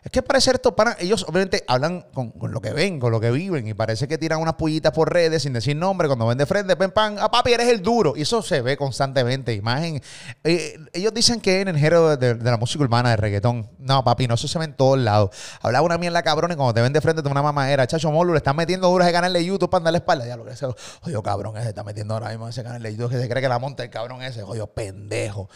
Es 0.06 0.12
que 0.12 0.22
parece 0.22 0.52
esto 0.52 0.76
para 0.76 0.96
ellos 1.00 1.26
obviamente 1.28 1.64
hablan 1.66 2.06
con, 2.14 2.32
lo 2.40 2.60
que 2.60 2.70
ven, 2.72 3.00
con 3.00 3.10
lo 3.10 3.18
que 3.18 3.32
viven 3.32 3.66
y 3.66 3.74
parece 3.74 4.06
que 4.06 4.16
tiran 4.18 4.40
unas 4.40 4.54
pullitas 4.54 4.92
por 4.92 5.12
redes 5.12 5.42
sin 5.42 5.52
decir 5.52 5.74
nombre 5.74 6.06
cuando 6.06 6.28
ven 6.28 6.38
de 6.38 6.46
frente, 6.46 6.76
pen 6.76 6.92
pan, 6.92 7.16
ah, 7.18 7.28
papi 7.28 7.54
eres 7.54 7.66
el 7.66 7.82
duro 7.82 8.12
y 8.16 8.22
eso 8.22 8.40
se 8.40 8.62
ve 8.62 8.76
constantemente. 8.76 9.52
Imagen, 9.52 10.00
eh, 10.44 10.78
ellos 10.92 11.12
dicen 11.12 11.40
que 11.40 11.60
en 11.60 11.66
el 11.66 11.76
género 11.76 12.16
de, 12.16 12.36
la 12.36 12.56
música 12.56 12.84
urbana 12.84 13.10
de 13.10 13.16
reggaetón, 13.16 13.68
no 13.80 14.04
papi, 14.04 14.28
no 14.28 14.34
eso 14.34 14.46
se 14.46 14.60
ve 14.60 14.66
en 14.66 14.74
todos 14.74 14.96
lados. 14.96 15.30
Hablaba 15.60 15.84
una 15.84 15.98
mierda 15.98 16.22
cabrón 16.22 16.52
y 16.52 16.54
cuando 16.54 16.72
te 16.72 16.82
ven 16.82 16.92
de 16.92 17.00
frente 17.00 17.20
de 17.20 17.28
una 17.28 17.42
mamadera, 17.42 17.84
chacho 17.88 18.12
molo, 18.12 18.32
le 18.32 18.38
están 18.38 18.54
metiendo 18.54 18.88
duras 18.88 19.08
de 19.08 19.12
canal 19.12 19.32
de 19.32 19.44
YouTube 19.44 19.68
para 19.68 19.82
darle 19.82 19.98
espalda, 19.98 20.24
ya 20.24 20.36
lo 20.36 20.44
que 20.44 20.54
sea, 20.54 20.68
oye 21.02 21.20
cabrón 21.24 21.56
ese 21.56 21.70
está 21.70 21.82
metiendo 21.82 22.14
ahora 22.14 22.28
mismo 22.28 22.46
ese 22.46 22.62
canal 22.62 22.80
de 22.80 22.92
YouTube 22.92 23.10
que 23.10 23.18
se 23.18 23.28
cree 23.28 23.42
que 23.42 23.48
la 23.48 23.58
monta 23.58 23.82
el 23.82 23.90
cabrón 23.90 24.22
ese, 24.22 24.44
oye 24.44 24.64
pendejo. 24.68 25.50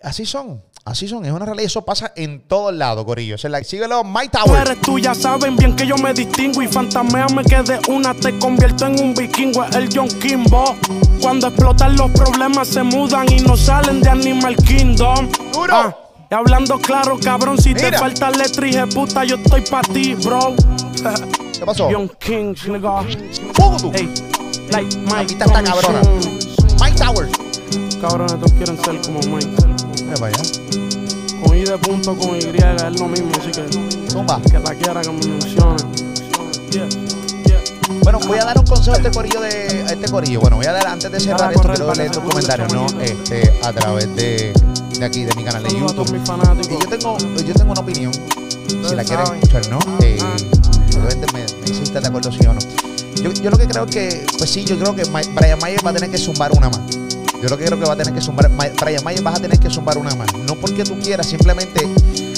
Así 0.00 0.26
son, 0.26 0.62
así 0.84 1.08
son, 1.08 1.24
es 1.24 1.32
una 1.32 1.44
realidad, 1.44 1.66
eso 1.66 1.84
pasa 1.84 2.12
en 2.14 2.46
todos 2.46 2.72
lados, 2.72 3.04
corillo. 3.04 3.36
Síguelo 3.36 3.95
My 4.04 4.28
Tower. 4.28 4.60
Eres 4.60 4.80
tú, 4.80 4.98
ya 4.98 5.14
saben 5.14 5.56
bien 5.56 5.74
que 5.74 5.86
yo 5.86 5.96
me 5.96 6.12
distingo 6.12 6.62
y 6.62 6.68
fantameame 6.68 7.44
que 7.44 7.62
de 7.62 7.80
una 7.88 8.14
te 8.14 8.38
convierto 8.38 8.86
en 8.86 9.00
un 9.00 9.14
vikingo. 9.14 9.64
el 9.64 9.88
John 9.94 10.08
Kimbo. 10.08 10.76
Cuando 11.20 11.48
explotan 11.48 11.96
los 11.96 12.10
problemas 12.10 12.68
se 12.68 12.82
mudan 12.82 13.30
y 13.32 13.40
no 13.40 13.56
salen 13.56 14.00
de 14.00 14.10
Animal 14.10 14.56
Kingdom. 14.56 15.28
Duro. 15.52 15.74
Ah, 15.74 15.96
y 16.30 16.34
hablando 16.34 16.78
claro, 16.78 17.18
cabrón, 17.18 17.58
si 17.58 17.74
te 17.74 17.92
falta 17.92 18.30
letra 18.30 18.66
y 18.66 18.76
puta, 18.92 19.24
yo 19.24 19.36
estoy 19.36 19.62
pa' 19.62 19.82
ti, 19.82 20.14
bro. 20.14 20.54
¿Qué 21.58 21.64
pasó? 21.64 21.90
Young 21.92 22.10
King, 22.18 22.54
nigga. 22.68 23.04
Hey, 23.92 24.12
like 24.70 24.96
Mike. 25.06 25.32
está 25.32 25.62
cabrona. 25.62 26.00
Mike 26.80 26.96
Tower. 26.98 27.28
Cabrones, 28.00 28.34
todos 28.34 28.52
quieren 28.52 28.78
ser 28.84 29.00
como 29.00 29.20
Mike. 29.20 29.48
Eh, 30.00 30.14
vaya 30.20 30.85
de 31.66 31.78
punto 31.78 32.16
con 32.16 32.36
Y 32.36 32.38
es 32.38 33.00
lo 33.00 33.08
mismo, 33.08 33.30
así 33.40 33.50
que. 33.50 33.64
La 34.60 34.74
quiera 34.74 35.00
que 35.00 35.10
me 35.10 35.26
mencione. 35.26 35.76
Bueno, 38.02 38.18
voy 38.26 38.38
a 38.38 38.44
dar 38.44 38.58
un 38.58 38.66
consejo 38.66 38.94
a 38.94 38.98
este 38.98 39.10
corillo 39.10 39.40
de 39.40 39.84
a 39.86 39.92
este 39.92 40.08
corillo. 40.08 40.40
Bueno, 40.40 40.56
voy 40.56 40.66
a 40.66 40.72
dar 40.72 40.86
antes 40.86 41.10
de 41.10 41.20
cerrar 41.20 41.52
esto, 41.52 41.68
quiero 41.68 41.94
leer 41.94 42.10
tus 42.10 42.22
comentarios, 42.22 42.72
¿no? 42.72 42.86
Este, 43.00 43.52
a 43.62 43.72
través 43.72 44.14
de, 44.16 44.52
de 44.98 45.04
aquí, 45.04 45.24
de 45.24 45.34
mi 45.34 45.44
canal 45.44 45.62
de 45.62 45.70
YouTube. 45.70 46.14
Y 46.14 46.68
yo 46.68 46.88
tengo, 46.88 47.18
yo 47.18 47.54
tengo 47.54 47.72
una 47.72 47.80
opinión. 47.80 48.12
Si 48.88 48.94
la 48.94 49.04
quieren 49.04 49.26
escuchar, 49.34 49.68
¿no? 49.70 49.78
Eh, 50.00 50.18
obviamente 50.90 51.26
me, 51.32 51.40
me 51.40 51.66
si 51.66 51.92
de 51.92 52.06
acuerdo 52.06 52.30
sí 52.32 52.46
o 52.46 52.52
no. 52.52 52.60
Yo, 53.22 53.32
yo 53.32 53.50
lo 53.50 53.58
que 53.58 53.66
creo 53.66 53.86
que, 53.86 54.26
pues 54.38 54.50
sí, 54.50 54.64
yo 54.64 54.78
creo 54.78 54.94
que 54.94 55.04
Brian 55.04 55.58
Mayer 55.60 55.84
va 55.84 55.90
a 55.90 55.94
tener 55.94 56.10
que 56.10 56.18
zumbar 56.18 56.52
una 56.52 56.68
más. 56.68 56.80
Yo 57.46 57.50
lo 57.50 57.58
que 57.58 57.64
creo 57.66 57.78
que 57.78 57.86
va 57.86 57.92
a 57.92 57.96
tener 57.96 58.12
que 58.12 58.20
sumar, 58.20 58.50
Brian 58.50 59.04
Mayer 59.04 59.22
vas 59.22 59.38
a 59.38 59.40
tener 59.40 59.60
que 59.60 59.70
sumar 59.70 59.96
una 59.98 60.12
más. 60.16 60.34
No 60.48 60.56
porque 60.56 60.82
tú 60.82 60.98
quieras, 60.98 61.28
simplemente 61.28 61.88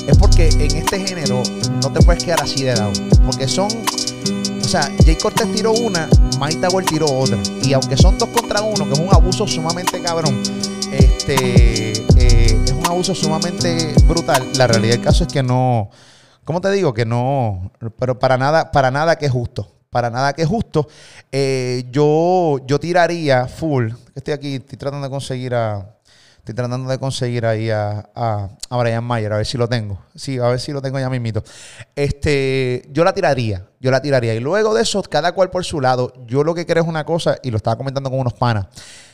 es 0.06 0.18
porque 0.18 0.50
en 0.50 0.76
este 0.76 1.00
género 1.00 1.42
no 1.82 1.90
te 1.90 2.02
puedes 2.02 2.22
quedar 2.22 2.42
así 2.42 2.62
de 2.62 2.76
lado. 2.76 2.92
Porque 3.24 3.48
son, 3.48 3.68
o 3.68 4.68
sea, 4.68 4.92
Jay 5.06 5.16
Cortez 5.16 5.50
tiró 5.54 5.72
una, 5.72 6.10
Mike 6.38 6.56
Tower 6.56 6.84
tiró 6.84 7.06
otra. 7.06 7.38
Y 7.62 7.72
aunque 7.72 7.96
son 7.96 8.18
dos 8.18 8.28
contra 8.28 8.60
uno, 8.60 8.84
que 8.84 8.92
es 8.92 8.98
un 8.98 9.08
abuso 9.10 9.46
sumamente 9.46 10.02
cabrón, 10.02 10.42
este, 10.92 11.92
eh, 12.18 12.62
es 12.66 12.72
un 12.72 12.86
abuso 12.86 13.14
sumamente 13.14 13.94
brutal. 14.06 14.46
La 14.58 14.66
realidad 14.66 14.96
del 14.96 15.02
caso 15.04 15.24
es 15.24 15.32
que 15.32 15.42
no, 15.42 15.88
¿cómo 16.44 16.60
te 16.60 16.70
digo? 16.70 16.92
Que 16.92 17.06
no, 17.06 17.72
pero 17.98 18.18
para 18.18 18.36
nada, 18.36 18.70
para 18.72 18.90
nada 18.90 19.16
que 19.16 19.24
es 19.24 19.32
justo 19.32 19.77
para 19.90 20.10
nada 20.10 20.32
que 20.32 20.44
justo. 20.44 20.88
Eh, 21.32 21.84
yo, 21.90 22.58
yo 22.66 22.78
tiraría 22.78 23.46
full. 23.46 23.90
Estoy 24.14 24.34
aquí, 24.34 24.54
estoy 24.56 24.78
tratando 24.78 25.06
de 25.06 25.10
conseguir 25.10 25.54
a. 25.54 25.94
Estoy 26.38 26.54
tratando 26.54 26.88
de 26.88 26.98
conseguir 26.98 27.44
ahí 27.44 27.68
a, 27.68 28.08
a, 28.14 28.48
Brian 28.78 29.04
Mayer, 29.04 29.30
a 29.34 29.36
ver 29.36 29.44
si 29.44 29.58
lo 29.58 29.68
tengo. 29.68 29.98
Sí, 30.14 30.38
a 30.38 30.46
ver 30.48 30.58
si 30.58 30.72
lo 30.72 30.80
tengo 30.80 30.98
ya 30.98 31.10
mismito. 31.10 31.44
Este, 31.94 32.88
yo 32.90 33.04
la 33.04 33.12
tiraría, 33.12 33.66
yo 33.80 33.90
la 33.90 34.00
tiraría. 34.00 34.34
Y 34.34 34.40
luego 34.40 34.72
de 34.72 34.80
eso, 34.80 35.02
cada 35.02 35.32
cual 35.32 35.50
por 35.50 35.66
su 35.66 35.78
lado. 35.78 36.14
Yo 36.26 36.44
lo 36.44 36.54
que 36.54 36.64
creo 36.64 36.84
es 36.84 36.88
una 36.88 37.04
cosa, 37.04 37.36
y 37.42 37.50
lo 37.50 37.58
estaba 37.58 37.76
comentando 37.76 38.08
con 38.08 38.20
unos 38.20 38.32
panas. 38.32 38.66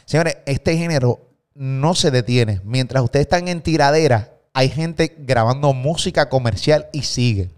Señores, 0.04 0.36
este 0.46 0.76
género 0.76 1.18
no 1.54 1.96
se 1.96 2.12
detiene. 2.12 2.60
Mientras 2.62 3.02
ustedes 3.02 3.24
están 3.24 3.48
en 3.48 3.62
tiradera, 3.62 4.34
hay 4.52 4.68
gente 4.68 5.16
grabando 5.18 5.72
música 5.72 6.28
comercial 6.28 6.86
y 6.92 7.02
sigue. 7.02 7.50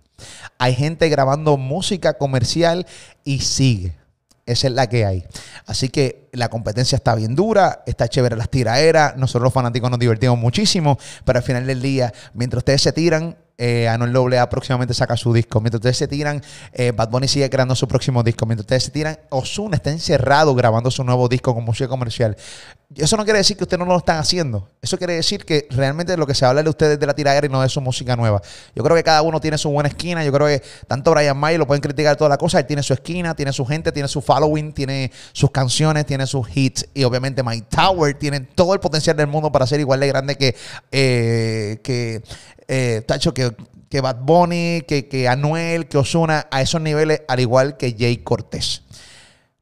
Hay 0.59 0.75
gente 0.75 1.09
grabando 1.09 1.57
música 1.57 2.15
comercial 2.15 2.87
y 3.25 3.41
sigue. 3.41 3.97
Esa 4.47 4.69
es 4.69 4.73
la 4.75 4.89
que 4.89 5.05
hay. 5.05 5.25
Así 5.67 5.89
que 5.89 6.29
la 6.33 6.49
competencia 6.49 6.97
está 6.97 7.17
bien 7.17 7.35
dura, 7.35 7.83
está 7.85 8.09
chévere 8.09 8.37
las 8.37 8.49
tiraderas. 8.49 9.17
Nosotros 9.17 9.43
los 9.43 9.53
fanáticos 9.53 9.91
nos 9.91 9.99
divertimos 9.99 10.39
muchísimo, 10.39 10.99
pero 11.25 11.39
al 11.39 11.43
final 11.43 11.67
del 11.67 11.83
día, 11.83 12.13
mientras 12.33 12.61
ustedes 12.61 12.83
se 12.83 12.93
tiran, 12.93 13.37
eh, 13.59 13.89
Anuel 13.89 14.35
AA 14.35 14.49
próximamente 14.49 14.95
saca 14.95 15.17
su 15.17 15.33
disco. 15.33 15.61
Mientras 15.61 15.79
ustedes 15.79 15.97
se 15.97 16.09
tiran, 16.09 16.43
eh, 16.73 16.93
Bad 16.93 17.09
Bunny 17.11 17.29
sigue 17.29 17.49
creando 17.49 17.75
su 17.75 17.89
próximo 17.89 18.23
disco. 18.23 18.47
Mientras 18.47 18.65
ustedes 18.65 18.85
se 18.85 18.91
tiran, 18.91 19.19
Ozuna 19.31 19.77
está 19.77 19.91
encerrado 19.91 20.55
grabando 20.55 20.91
su 20.91 21.05
nuevo 21.05 21.29
disco 21.29 21.55
con 21.55 21.65
música 21.65 21.89
comercial. 21.89 22.37
Eso 22.95 23.17
no 23.17 23.25
quiere 23.25 23.39
decir 23.39 23.57
que 23.57 23.65
ustedes 23.65 23.81
no 23.81 23.87
lo 23.87 23.99
están 23.99 24.19
haciendo. 24.19 24.69
Eso 24.81 24.97
quiere 24.97 25.15
decir 25.15 25.45
que 25.45 25.67
realmente 25.71 26.17
lo 26.17 26.27
que 26.27 26.35
se 26.35 26.45
habla 26.45 26.63
de 26.63 26.71
ustedes 26.71 27.01
de 27.01 27.07
la 27.07 27.15
tiradera 27.15 27.47
y 27.47 27.51
no 27.51 27.61
de 27.61 27.69
su 27.69 27.81
música 27.81 28.15
nueva. 28.15 28.41
Yo 28.77 28.85
creo 28.85 28.95
que 28.95 29.03
cada 29.03 29.23
uno 29.23 29.41
tiene 29.41 29.59
su 29.59 29.71
buena 29.71 29.89
esquina. 29.89 30.25
Yo 30.25 30.31
creo 30.31 30.47
que 30.47 30.63
tanto 30.87 31.11
Brian 31.11 31.37
May 31.37 31.59
lo 31.59 31.67
pueden 31.67 31.81
criticar 31.81 32.17
toda 32.17 32.31
la 32.31 32.37
cosa. 32.37 32.61
Él 32.61 32.67
tiene 32.67 32.85
su 32.85 32.93
esquina, 32.93 33.35
tiene 33.35 33.53
su 33.53 33.67
gente, 33.67 33.91
tiene 33.91 34.09
su 34.09 34.21
following, 34.21 34.73
tiene 34.73 35.11
sus 35.33 35.51
canciones, 35.51 36.07
tiene 36.07 36.27
sus 36.29 36.47
hits. 36.55 36.87
Y 36.95 37.03
obviamente 37.03 37.43
My 37.43 37.61
Tower 37.63 38.15
tiene 38.15 38.41
todo 38.41 38.73
el 38.75 38.79
potencial 38.79 39.17
del 39.17 39.27
mundo 39.27 39.51
para 39.51 39.67
ser 39.67 39.81
igual 39.81 39.99
de 39.99 40.07
grande 40.07 40.37
que, 40.37 40.55
eh, 40.93 41.81
que 41.83 42.23
eh, 42.69 43.03
Tacho, 43.07 43.33
que, 43.35 43.55
que 43.89 44.01
Bad 44.01 44.21
Bunny, 44.23 44.83
que, 44.87 45.09
que 45.09 45.29
Anuel, 45.29 45.87
que 45.87 45.99
Osuna, 45.99 46.47
a 46.51 46.63
esos 46.63 46.81
niveles, 46.81 47.23
al 47.29 47.41
igual 47.41 47.77
que 47.77 47.97
Jay 47.99 48.19
Cortés. 48.19 48.83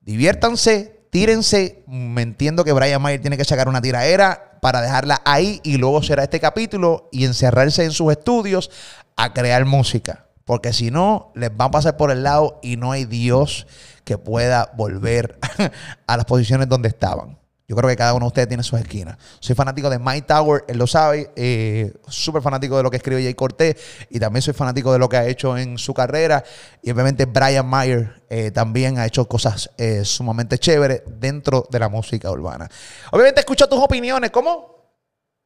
Diviértanse, 0.01 1.01
tírense. 1.11 1.83
Me 1.87 2.23
entiendo 2.23 2.65
que 2.65 2.73
Brian 2.73 3.01
Mayer 3.01 3.21
tiene 3.21 3.37
que 3.37 3.45
sacar 3.45 3.69
una 3.69 3.81
tiraera 3.81 4.59
para 4.61 4.81
dejarla 4.81 5.21
ahí 5.25 5.61
y 5.63 5.77
luego 5.77 6.03
será 6.03 6.23
este 6.25 6.41
capítulo 6.41 7.09
y 7.13 7.25
encerrarse 7.25 7.85
en 7.85 7.93
sus 7.93 8.11
estudios 8.11 8.71
a 9.17 9.33
crear 9.33 9.65
música. 9.65 10.27
Porque 10.45 10.73
si 10.73 10.91
no, 10.91 11.33
les 11.35 11.51
va 11.51 11.67
a 11.67 11.71
pasar 11.71 11.97
por 11.97 12.11
el 12.11 12.23
lado 12.23 12.61
y 12.63 12.77
no 12.77 12.93
hay 12.93 13.05
Dios 13.05 13.67
que 14.05 14.19
pueda 14.19 14.73
volver 14.77 15.39
a 16.07 16.17
las 16.17 16.27
posiciones 16.27 16.69
donde 16.69 16.89
estaban. 16.89 17.39
Yo 17.67 17.75
creo 17.77 17.89
que 17.89 17.97
cada 17.97 18.13
uno 18.13 18.27
de 18.27 18.29
ustedes 18.29 18.49
tiene 18.49 18.63
sus 18.63 18.79
esquinas. 18.79 19.17
Soy 19.41 19.55
fanático 19.55 19.89
de 19.89 19.99
Mike 19.99 20.27
Tower, 20.27 20.65
él 20.69 20.77
lo 20.77 20.87
sabe. 20.87 21.31
Eh, 21.35 21.95
Súper 22.09 22.43
fanático 22.43 22.77
de 22.77 22.83
lo 22.83 22.91
que 22.91 22.99
escribe 22.99 23.23
Jay 23.23 23.33
Cortés. 23.33 23.77
Y 24.11 24.21
también 24.21 24.43
soy 24.43 24.53
fanático 24.53 24.93
de 24.93 24.99
lo 24.99 25.09
que 25.09 25.17
ha 25.17 25.27
hecho 25.27 25.57
en 25.57 25.79
su 25.79 25.95
carrera. 25.95 26.45
Y 26.83 26.91
obviamente 26.91 27.25
Brian 27.25 27.67
Mayer 27.67 28.23
eh, 28.29 28.51
también 28.51 28.99
ha 28.99 29.07
hecho 29.07 29.27
cosas 29.27 29.71
eh, 29.79 30.05
sumamente 30.05 30.59
chéveres 30.59 31.03
dentro 31.07 31.67
de 31.71 31.79
la 31.79 31.89
música 31.89 32.31
urbana. 32.31 32.69
Obviamente 33.13 33.41
escucho 33.41 33.67
tus 33.67 33.79
opiniones. 33.79 34.31
¿Cómo? 34.31 34.93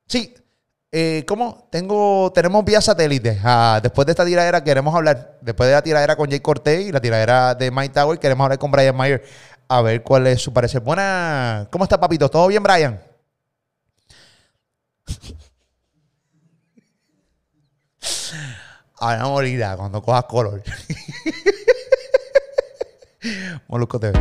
Sí. 0.08 0.34
¿Cómo? 1.26 1.68
Tengo, 1.70 2.32
tenemos 2.34 2.64
vía 2.64 2.80
satélite. 2.80 3.38
Ah, 3.44 3.78
después 3.80 4.06
de 4.06 4.12
esta 4.12 4.24
tiradera 4.24 4.64
queremos 4.64 4.92
hablar, 4.94 5.38
después 5.42 5.68
de 5.68 5.74
la 5.74 5.82
tiradera 5.82 6.16
con 6.16 6.30
Jay 6.30 6.40
Cortés 6.40 6.86
y 6.86 6.92
la 6.92 7.00
tiradera 7.00 7.54
de 7.54 7.70
Mike 7.70 7.92
Tower, 7.92 8.18
queremos 8.18 8.42
hablar 8.46 8.58
con 8.58 8.70
Brian 8.70 8.96
Mayer 8.96 9.22
a 9.68 9.82
ver 9.82 10.02
cuál 10.02 10.26
es 10.26 10.42
su 10.42 10.52
parecer. 10.52 10.80
Buena. 10.80 11.68
¿Cómo 11.70 11.84
está, 11.84 12.00
papito? 12.00 12.28
¿Todo 12.28 12.48
bien, 12.48 12.62
Brian? 12.62 13.00
Ahora 19.00 19.26
morirá 19.26 19.76
cuando 19.76 20.02
cojas 20.02 20.24
color. 20.24 20.60
Molusco 23.68 24.00
TV. 24.00 24.18